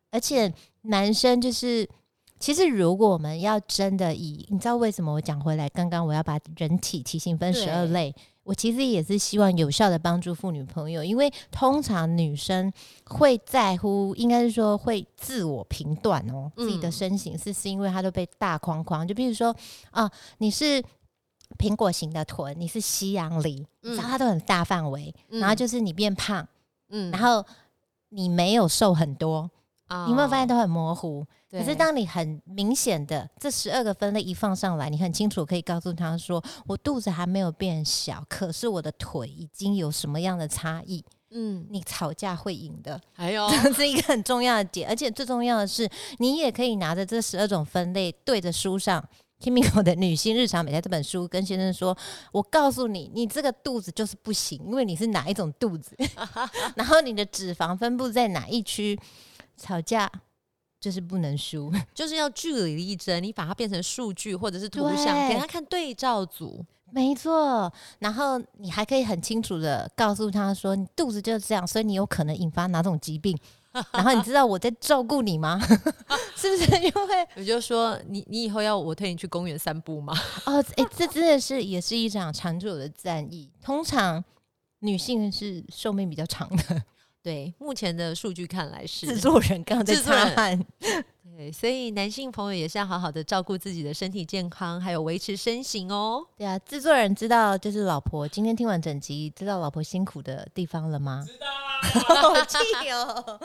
[0.09, 0.51] 而且
[0.82, 1.88] 男生就是，
[2.39, 8.15] 其实如果我们要真的以，你知道为什么我讲回来，刚刚我要把人体体型分十二类，
[8.50, 12.74] 我其实也是希望有效的帮助妇女朋友，因为通常女生
[13.06, 16.91] 会在乎，应该是说会自我评断哦，自己的嗯。
[16.91, 19.56] 身形是是因为她都被大框框，就比如说
[19.91, 20.84] 啊，你是
[21.60, 26.47] 苹果型的臀，你是西洋梨，嗯然后它都很大范围，然后就是你变胖，
[26.89, 27.12] 嗯。
[27.12, 27.45] 然后
[28.10, 29.47] 你没有瘦很多，
[30.06, 30.48] 你有没有发现哦。
[30.48, 31.26] 都很模糊？
[31.52, 44.88] 可是当你很明显的这十二个分类一放上来，你很清楚可以告诉他说，我肚子还没有变小，可是我的腿已经有什么样的差异，嗯，你吵架会赢的，还有 这是一个很重要的点。
[44.88, 49.04] 而且最重要的是，你也可以拿着这十二种分类对着书上。
[49.42, 51.98] Kimiko 的女性日常美在这本书跟先生说
[52.34, 55.96] ：“我告诉你，你这个肚子就是不行，因为你是哪一种肚子，
[56.76, 59.00] 然后你的脂肪分布在哪一区，
[59.60, 60.10] 吵架
[60.80, 61.72] 就是不能输。
[61.93, 66.66] 就是要据理力争，你把它变成数据或者是图像，给他看对照组。
[66.91, 73.38] 没错，然后你还可以很清楚的告诉他说，你肚子就是这样，所以你有可能引发哪种疾病。
[73.93, 75.60] 然后你知道我在照顾你吗？
[76.36, 80.12] 是不是因为我就说你你以后要我推你去公园散步吗？
[80.47, 83.51] 哦，哎、这真的是也是一场长久的战役。
[83.62, 84.24] 通常
[84.80, 86.84] 女性是寿命比较长的，
[87.22, 90.65] 对，目前的数据看来是制作人刚刚在擦汗。
[91.39, 96.26] 对，所以男性朋友也是要好好的照顾自己的身体健康，还有维持身形哦。
[96.38, 101.26] 对啊，制作人知道就是老婆今天听完整集，知道老婆辛苦的地方了吗？
[101.26, 102.57] 知道啊， 好气
[102.91, 103.39] 哦！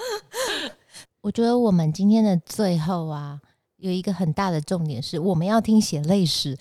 [1.23, 3.41] 我觉得我们今天的最后啊，
[3.77, 6.59] 有一个很大的重点是，我们要听血泪史，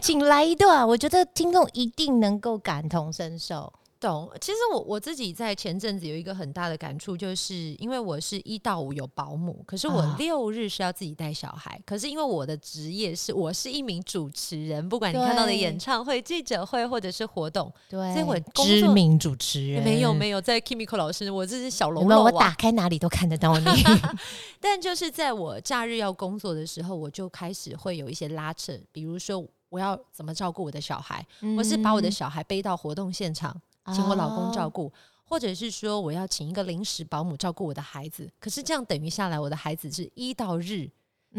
[0.00, 3.72] 请来一段，我觉得听众一定能够感同身受。
[4.04, 11.80] 懂，其实我我自己在前阵子有一个很大的感触，就是因为我是一到五有保姆，可是我啊六日是要自己带小孩。
[11.86, 22.20] 可是因为我的职业是我是一名主持人，不管你看到的演唱会、记者会或者是活动，对所以我知名主持人没有没有在 Kimiko 老师，我这是小喽有没有？
[22.20, 22.32] 啰啊。
[22.34, 23.66] 我打开哪里都看得到你。
[24.60, 31.26] 但就是在我假日要工作的时候，我就开始会有一些拉扯，比如说我要怎么照顾我的小孩，
[31.56, 33.54] 我是把我的小孩背到活动现场，
[33.92, 34.88] 请我老公照顾。
[34.88, 38.30] 顾，或者是说我要请一个临时保姆照顾我的孩子。
[38.38, 40.90] 可是这样等于下来，我的孩子是一到日，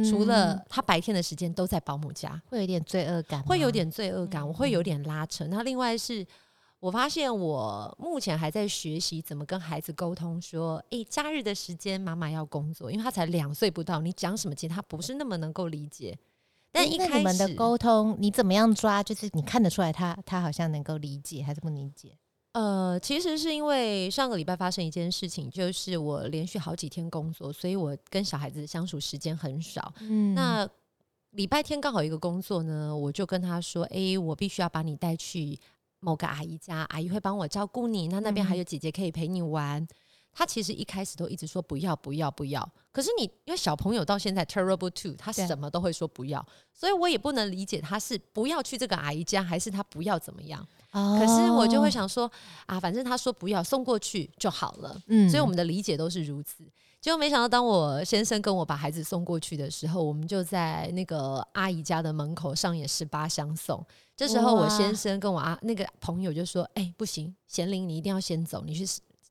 [0.09, 5.45] 除了嗯他白天的时间都在保姆家，会有点罪恶感，会有点罪恶感，嗯我会有点拉扯。
[5.47, 6.25] 那另外是。
[6.81, 16.15] 我发现我目前还在学习怎么跟孩子沟通，说，诶，假日的时间妈妈要工作，因为他才两岁不到，你讲什么其实他不是那么能够理解。
[16.71, 19.01] 但一开始你们的始，沟通，你怎么样抓？
[19.01, 22.15] 就是你看得出来他他好像能够理解，还是不理解？
[22.55, 29.93] 呃，其实是因为上个礼拜发生一件事情，就是我连续好几天工作，所以我跟小孩子相处时间很少。
[29.99, 30.65] 嗯那
[31.31, 35.59] 礼拜天刚好有一个工作呢，我就跟他说：“诶，我必须要把你带去
[35.99, 39.85] 某个阿姨家，阿姨会帮我照顾你，那那边还有姐姐可以陪你玩。
[40.37, 50.65] 他其实一开始都一直说不要不要不要，可是你因为小朋友到现在 terrible two，他什么都会说不要，所以我也不能理解他是不要去这个阿姨家，还是他不要怎么样。
[50.95, 52.31] 可可是我就会，想说
[52.65, 55.01] 啊，反正他说不要送过去就好了。
[55.07, 56.63] 嗯所以我们的理解都是如此。
[57.01, 63.85] 结果没想到，当我先生跟我把孩子送过去的时候，我们就在那个阿姨家的门口上演十八相送。
[64.15, 68.83] 这时候，我先生跟我啊那个朋友就说：“哎、不行，贤玲，你一定要先走，你去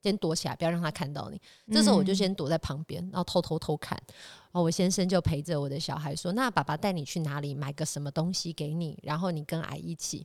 [0.02, 1.40] 先躲起来，不要让他看到你。”
[1.72, 3.98] 这时候我就嗯先躲在旁边，然后偷偷偷看。
[4.06, 10.24] 然后我先生就陪着我的小孩说：“那爸爸带你去哪里买个什么东西给你，然后你跟阿姨一起。”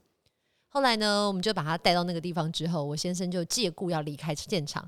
[0.70, 4.88] 后来呢，我们就把他带到那个地方之后，我先生就借故要离开现场，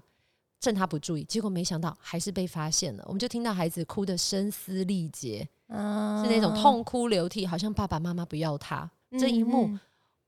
[0.60, 3.04] 趁他不注意，结果没想到还是被发现了。
[3.08, 8.90] 我们就听到孩子哭得声嘶力竭，嗯是那种痛哭流涕，好像爸爸妈妈不要他。
[9.20, 9.70] 这一幕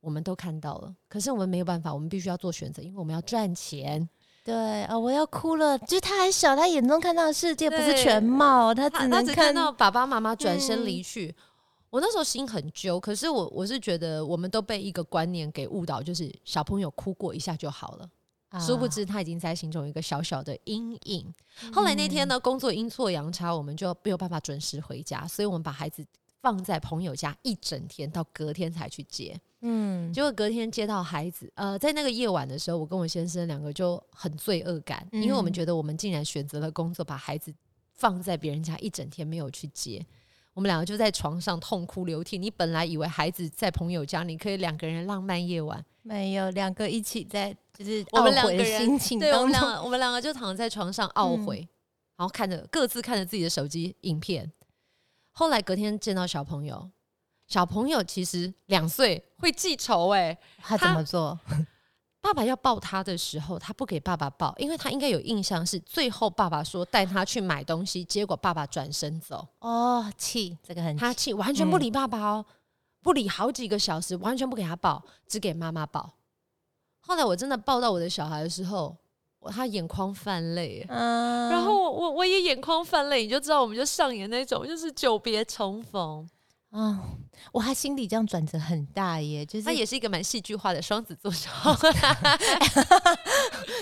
[0.02, 4.10] 我们都看到了，可是我们没有办法，我们必须要做选择，因为我们要赚钱。
[4.44, 5.78] 对哦，我要哭了。
[5.78, 11.34] 就是他还小，他眼中看到的世界不是全貌，他他只能看到爸爸妈妈转身嗯离去。
[11.94, 18.10] 我那时候心很揪，可是我我是觉得我们都被一个观念给误导，就是小朋友哭过一下就好了。
[18.50, 21.32] 啊殊不知他已经在心中有一个小小的阴影。
[21.72, 26.04] 后来那天呢，工作阴错阳差，我们就没有办法准时回家，所以我们把孩子
[26.42, 29.40] 放在朋友家一整天，到隔天才去接。
[29.62, 37.54] 嗯，结果隔天接到孩子，呃，在那个夜晚的时候，我跟我先生两个就很罪恶感，因为我们嗯觉得我们竟然选择了工作，把孩子
[37.94, 40.04] 放在别人家一整天没有去接。
[40.54, 42.38] 我们两个就在床上痛哭流涕。
[42.38, 51.68] 你本来以为孩子在朋友家，你可以两个人浪漫夜晚，没有两个一起在就是我们懊悔的两个人心情对我们两个，我们两个就躺在床上懊嗯悔，
[52.16, 54.52] 然后看着各自看着自己的手机影片。
[55.32, 56.92] 后来隔天见到小朋友，
[57.48, 61.40] 小朋友其实两岁会记仇哎、他怎么做？
[62.24, 72.46] 爸爸要抱他的时候，他不给爸爸抱，因为他应该有印象是最后爸爸说带他去买东西，结果爸爸转身走，哦，气，这个很他气完全不理爸爸哦，
[73.02, 76.14] 不理好几个小时，完全不给他抱，只给妈妈抱。
[77.02, 78.96] 后来我真的抱到我的小孩的时候，
[79.40, 86.26] 我他眼眶泛泪，嗯然后我我我也眼眶泛泪，你就知道我们就上演那种就是久别重逢。
[86.70, 87.04] 啊，
[87.54, 91.50] 哇，他心里这样转折很大耶，就是他也是一个蛮戏剧化的双子座小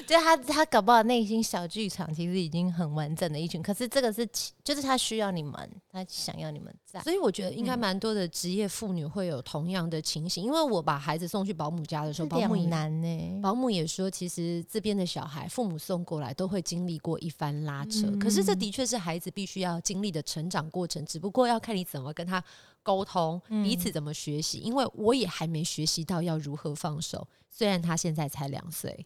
[0.08, 4.28] 就是他他搞不好内心小剧场其实已经很完整的一群，可是这个是
[4.64, 7.00] 就是他需要你们，他想要你们在。
[7.02, 22.44] 所以我觉得应该嗯蛮多的职业妇女会有同样的情形，因为我把孩子送去保姆家的时候，保姆也难呢，保姆也说，其实这边的小孩父母送过来都会经历过一番拉扯，嗯可是这的确是孩子必须要经历的成长过程，只不过要看你怎么跟他
[22.84, 24.60] 沟通，嗯彼此怎么学习。
[24.60, 29.06] 因为我也还没学习到要如何放手，虽然他现在才两岁。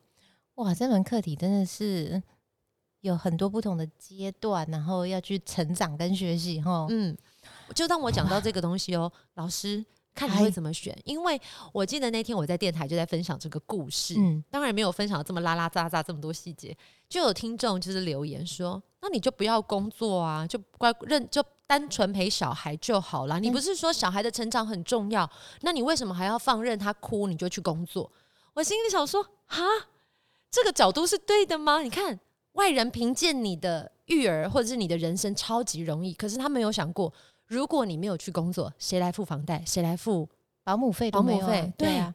[0.56, 2.22] 哇，这门课题真的是
[3.02, 6.88] 有很多不同的阶段，然后要去成长跟学习哈。
[6.90, 7.16] 嗯，
[7.74, 11.40] 就当我讲到这个东西哦，老师看你会怎么选，因为
[11.74, 16.76] 我记得那天我在电台就在分享这个故事，嗯当然没有分享的这么拉拉杂杂这么多细节，
[17.10, 23.40] 就有听众就是留言说，那你就不要工作啊，就乖认就单纯陪小孩就好了。
[23.40, 25.30] 你不是说小孩的成长很重要，
[25.62, 28.12] 那你为什么还要放任他哭你就去工作？
[28.54, 29.64] 我心里想说，哈，
[30.50, 31.82] 这个角度是对的吗？
[31.82, 32.20] 你看
[32.54, 37.14] 外人评鉴你的育儿或者是你的人生超级容易，可是他没有想过，
[37.48, 39.64] 如果你没有去工作，谁来付房贷？
[39.66, 40.30] 谁来付？
[40.64, 42.14] 保姆费保姆费对啊。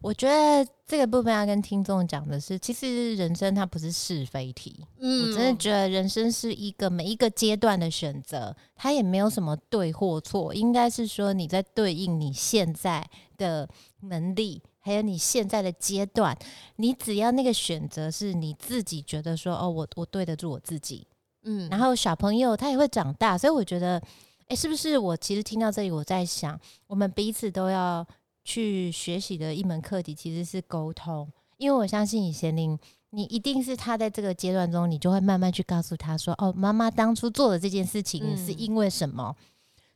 [0.00, 13.68] 我觉得这个部分要跟听众讲的是，其实人生它不是是非题，嗯我真的觉得人生是一个每一个阶段的选择，它也没有什么对或错，应该是说你在对应你现在的
[14.00, 16.36] 能力，还有你现在的阶段，
[16.76, 21.06] 你只要那个选择是你自己觉得说，哦，我我对得住我自己，
[21.44, 21.68] 嗯。
[21.68, 24.02] 然后小朋友他也会长大，所以我觉得，
[24.48, 28.06] 诶，是不是我其实听到这里，我在想，我们彼此都要
[28.50, 32.76] 去学习的一门课题其实是沟通，因为我相信以贤玲，
[33.10, 38.36] 你一定是他在这个阶段中，你就会慢慢去告诉他说，哦，妈妈当初做的这件事情嗯。
[38.36, 39.36] 是因为什么？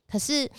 [0.07, 0.49] 可是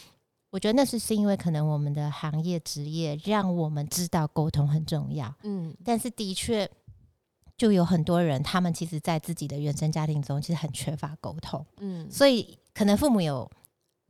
[0.50, 5.74] 我觉得那是是因为可能我们的行业职业让我们知道沟通很重要，嗯。
[5.82, 6.70] 但是的确，
[7.56, 12.06] 就有很多人，他们其实在自己的原生家庭中，其实很缺乏沟通，嗯。
[12.10, 13.50] 所以可能父母有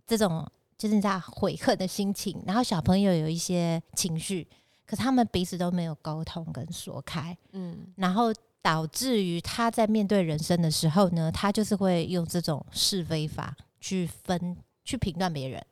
[0.09, 0.45] 这种
[0.79, 4.47] 就是在悔恨的心情，然后小朋友有一些情绪，
[4.85, 7.79] 可他们彼此都没有沟通跟说开，嗯。
[7.97, 15.65] 然后导致于他在面对人生的时候呢，他就是会用这种是非法去分去评断别人。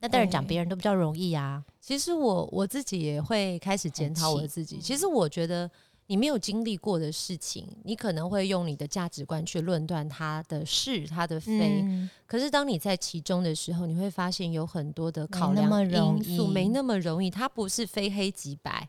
[0.00, 4.78] 那当然讲别人都比较容易啊，其实我我自己也会开始检讨我自己。
[4.80, 5.68] 其实我觉得
[6.08, 11.82] 你没有经历过的事情，你可能会用你的价值观去论断它的是它的非。
[11.82, 18.88] 嗯可是当你在其中的时候，你会发现有很多的考量因素没那么容易，它不是非黑即白。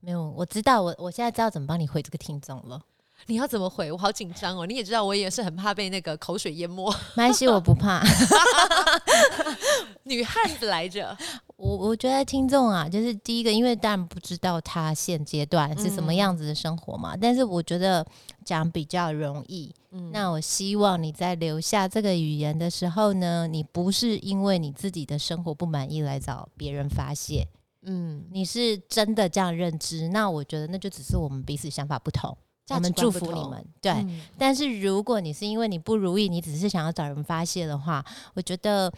[0.00, 2.84] 没有，我知道，我我现在知道怎么帮你回这个听众了。
[3.26, 3.90] 你要怎么回？
[3.92, 4.66] 我好紧张哦！
[4.66, 6.90] 你也知道，我也是很怕被那个口水淹没。
[7.14, 8.02] 没关系，我不怕。
[10.04, 11.16] 女汉子来着，
[11.56, 18.04] 我我觉得听众啊，就是第一个，因为当然不知道他现阶段是什么样子的生活嘛，但是我觉得
[18.44, 19.72] 讲比较容易。
[19.92, 27.46] 嗯那我希望你在留下这个语言的时候呢，你不是因为你自己的生活不满意来找别人发泄，
[27.82, 30.08] 嗯，你是真的这样认知。
[30.08, 32.36] 那我觉得那就只是我们彼此想法不同，
[32.76, 33.64] 我们祝福你们。
[33.80, 34.22] 对，嗯。
[34.38, 38.04] 但是如果你是因为你不如意，你只是想要找人发泄的话，
[38.34, 38.92] 我觉得，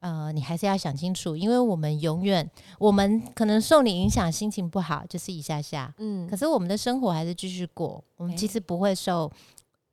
[0.00, 2.48] 呃，你还是要想清楚，因为我们永远，
[2.78, 6.28] 我们可能受你影响，心情不好就是一下下，嗯。
[6.28, 9.30] 可是我们的生活还是继续过，我们其实不会受，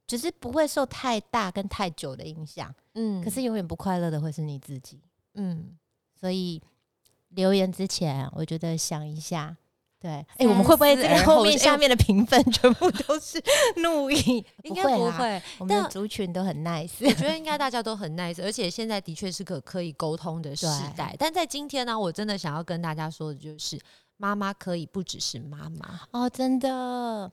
[0.05, 3.23] 只是不会受太大跟太久的影响，嗯。
[3.23, 4.99] 可是永远不快乐的会是你自己，
[5.35, 5.77] 嗯，
[6.19, 6.61] 所以
[7.29, 9.55] 留言之前，我觉得想一下。
[9.99, 13.41] 对，哎、三我们会不会这思个后面下面的评分全部都是
[13.81, 14.45] 怒意？
[14.63, 15.41] 应该不啦会。
[15.57, 21.15] 我们的族群都很 nice，我觉得应该大家都很 nice，而且现在的确是个可以沟通的时代。
[21.17, 23.79] 但在今天呢，我真的想要跟大家说的就是，
[24.17, 25.99] 妈妈可以不只是妈妈。
[26.11, 27.31] 哦，真的，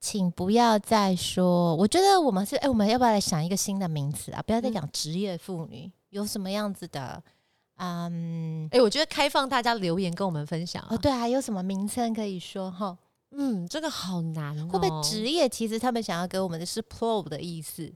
[0.00, 1.76] 请不要再说。
[1.76, 4.42] 我觉得我们是，哎、我们要不要来想一个新的名词啊？
[4.42, 7.22] 不要再嗯讲职业妇女，有什么样子的？
[7.76, 10.88] 嗯，哎、我觉得开放大家留言跟我们分享、啊。
[10.90, 12.96] 哦，对啊，有什么名称可以说哈？
[13.30, 14.68] 嗯，这个好难、哦。
[14.70, 17.92] 会不会职业其实他们想要给我们的是 pro 的意思？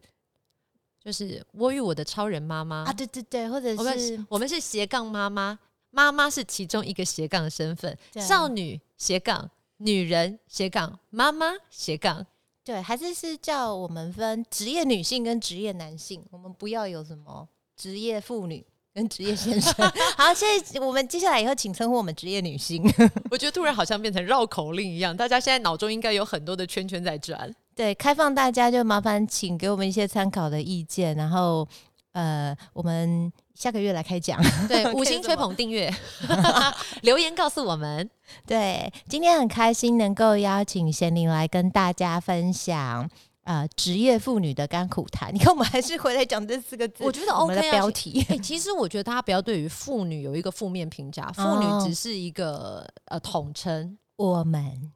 [1.00, 5.56] 就是我与我的超人妈妈啊，对对对，或者我们是是我们是斜杠妈妈，
[5.90, 12.26] 妈妈是其中一个斜杠的身份，少女斜杠，女人斜杠，妈妈斜杠。
[12.64, 18.66] 对，还是是叫我们分职业女性跟职业男性，我们不要有什么职业妇女
[18.98, 19.72] 跟职业先生。
[20.18, 22.82] 好，现在我们接下来以后请称呼我们职业女性。
[23.30, 27.48] 我觉得突然好像变成绕口令一样，大家现在脑中应该有很多的圈圈在转。
[27.76, 31.66] 对，开放大家就麻烦请给我们一些参考的意见，然后
[32.10, 34.42] 呃，我们下个月来开讲。
[34.66, 35.88] 对， 五星吹捧订阅，
[37.02, 38.10] 留言告诉我们。
[38.44, 43.08] 对，今天很开心能够邀请贤玲来跟大家分享。
[43.48, 48.22] 呃，职业妇女的甘苦谈， 你看，我们还是回来讲这四个字，我觉得我们的 OK 啊标题。
[48.28, 53.96] 哎、其实我觉得大家不要对于妇女有一个负面评价，妇哦女只是一个呃统称。
[54.18, 54.92] 我们，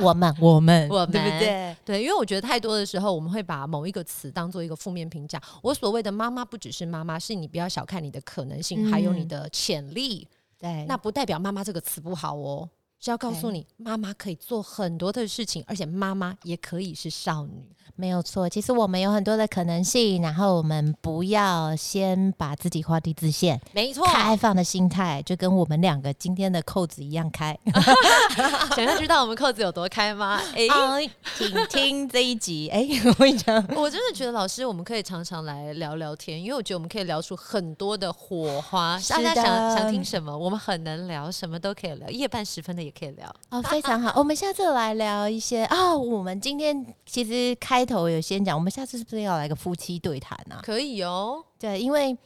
[0.00, 1.76] 我们，我们，我们对不对？
[1.84, 5.40] 对，因为我觉得太多的时候，我们会把某一个词当做一个负面评价。
[5.62, 10.28] 我所谓的妈妈，不只是妈妈，是你不要小看你的可能性，还有你嗯的潜力。
[10.58, 12.68] 对，那不代表妈妈这个词不好哦，
[13.00, 17.64] 是要告诉你，妈妈可以做很多的事情，而且妈妈也可以是少女。
[17.96, 18.48] 没有错。
[18.48, 27.58] 其实我们有很多的可能性，然后我们不要先把自己画地自限，没错，开放的心态，就跟我们两个今天的扣子一样开。
[28.74, 30.40] 想要知道我们扣子有多开吗？
[30.54, 32.68] 哎、哎，请听这一集。
[32.68, 38.98] 哎，我跟你讲，我真的觉得老师，我们可以常常来聊聊天，因为我觉得我们可以聊出很多的火花。
[38.98, 43.32] 是大家想想听什么，我们很能聊，什么都可以聊，夜半时分的也可以聊。
[43.50, 44.12] 哦，非常好。
[44.16, 45.96] 我们下次来聊一些哦。
[45.96, 50.60] 我们今天其实开头有先讲，我们下次是不是要来个夫妻对谈啊？
[50.62, 52.16] 可以哦，对，因为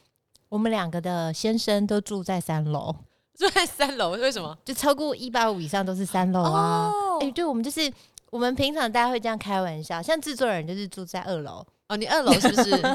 [0.49, 2.95] 我们两个的先生都住在三楼，
[3.37, 4.57] 住在三楼，为什么？
[4.65, 6.89] 就超过一百五以上都是三楼啊。
[6.91, 7.91] 哦哎、对，我们就是
[8.31, 12.71] 我们平常大家会这样开玩笑，像制作人就是住在二楼，哦，你二楼是不是？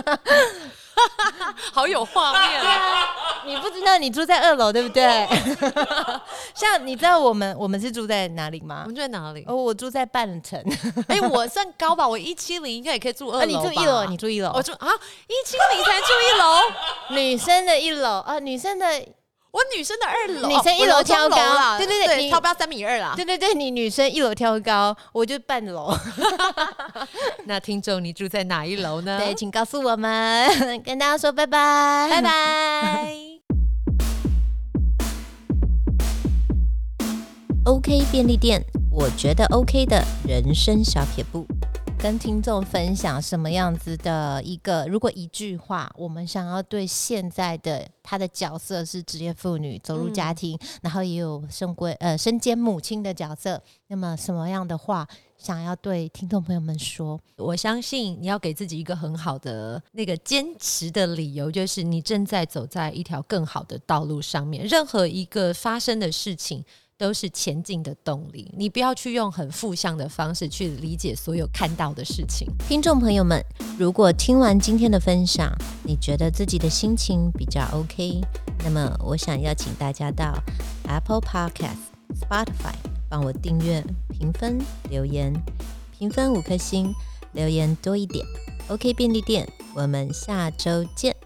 [1.73, 3.07] 好有画面啊！
[3.47, 5.27] 你不知道你住在二楼对不对？
[6.55, 8.95] 像你知道我们我们是住在哪里吗我们？
[8.95, 9.45] 住在哪里？
[9.47, 10.63] 哦，我住在半层，
[11.09, 14.89] 哎、我算高吧，我一七零应该也可以住二啊，楼吧、你住一楼，你住一楼我，住啊
[15.29, 16.61] 一七零才住一楼，
[17.21, 18.87] 女生的一楼啊，女生的
[19.53, 23.15] 我女生的二楼，女生一楼挑高啦，对对对你对，超标三米二啦。
[23.17, 25.93] 对对对，你女生一楼挑高，我就半楼。
[27.47, 29.19] 那听众你住在哪一楼呢？
[29.19, 30.49] 对，请告诉我们，
[30.85, 32.23] 跟大家说拜拜，拜。
[32.23, 33.17] 拜。
[37.67, 41.45] OK 便利店，我觉得 OK 的人生小撇步，
[42.03, 57.21] 跟听众分享什么样子的一个，如果一句话，我们想要对现在的她的角色是职业妇女，走入家庭，然后也有身归呃身兼母亲的角色，那么什么样的话想要对听众朋友们说？
[57.37, 64.65] 我相信你要给自己一个很好的那个坚持的理由，就是你正在走在一条更好的道路上面。
[64.65, 66.65] 任何一个发生的事情
[67.01, 72.47] 都是前进的动力，你不要去用很负向的方式去理解所有看到的事情。
[72.69, 73.43] 听众朋友们，
[73.79, 75.51] 如果听完今天的分享，
[75.83, 78.21] 你觉得自己的心情比较 OK，
[78.63, 80.39] 那么我想邀请大家到
[80.87, 81.79] Apple Podcast、
[82.21, 82.75] Spotify
[83.09, 84.59] 帮我订阅、评分、
[84.91, 85.33] 留言，
[85.99, 86.95] 评分五颗星，
[87.33, 88.23] 留言多一点。
[88.69, 91.17] OK 便利店，我们下周见。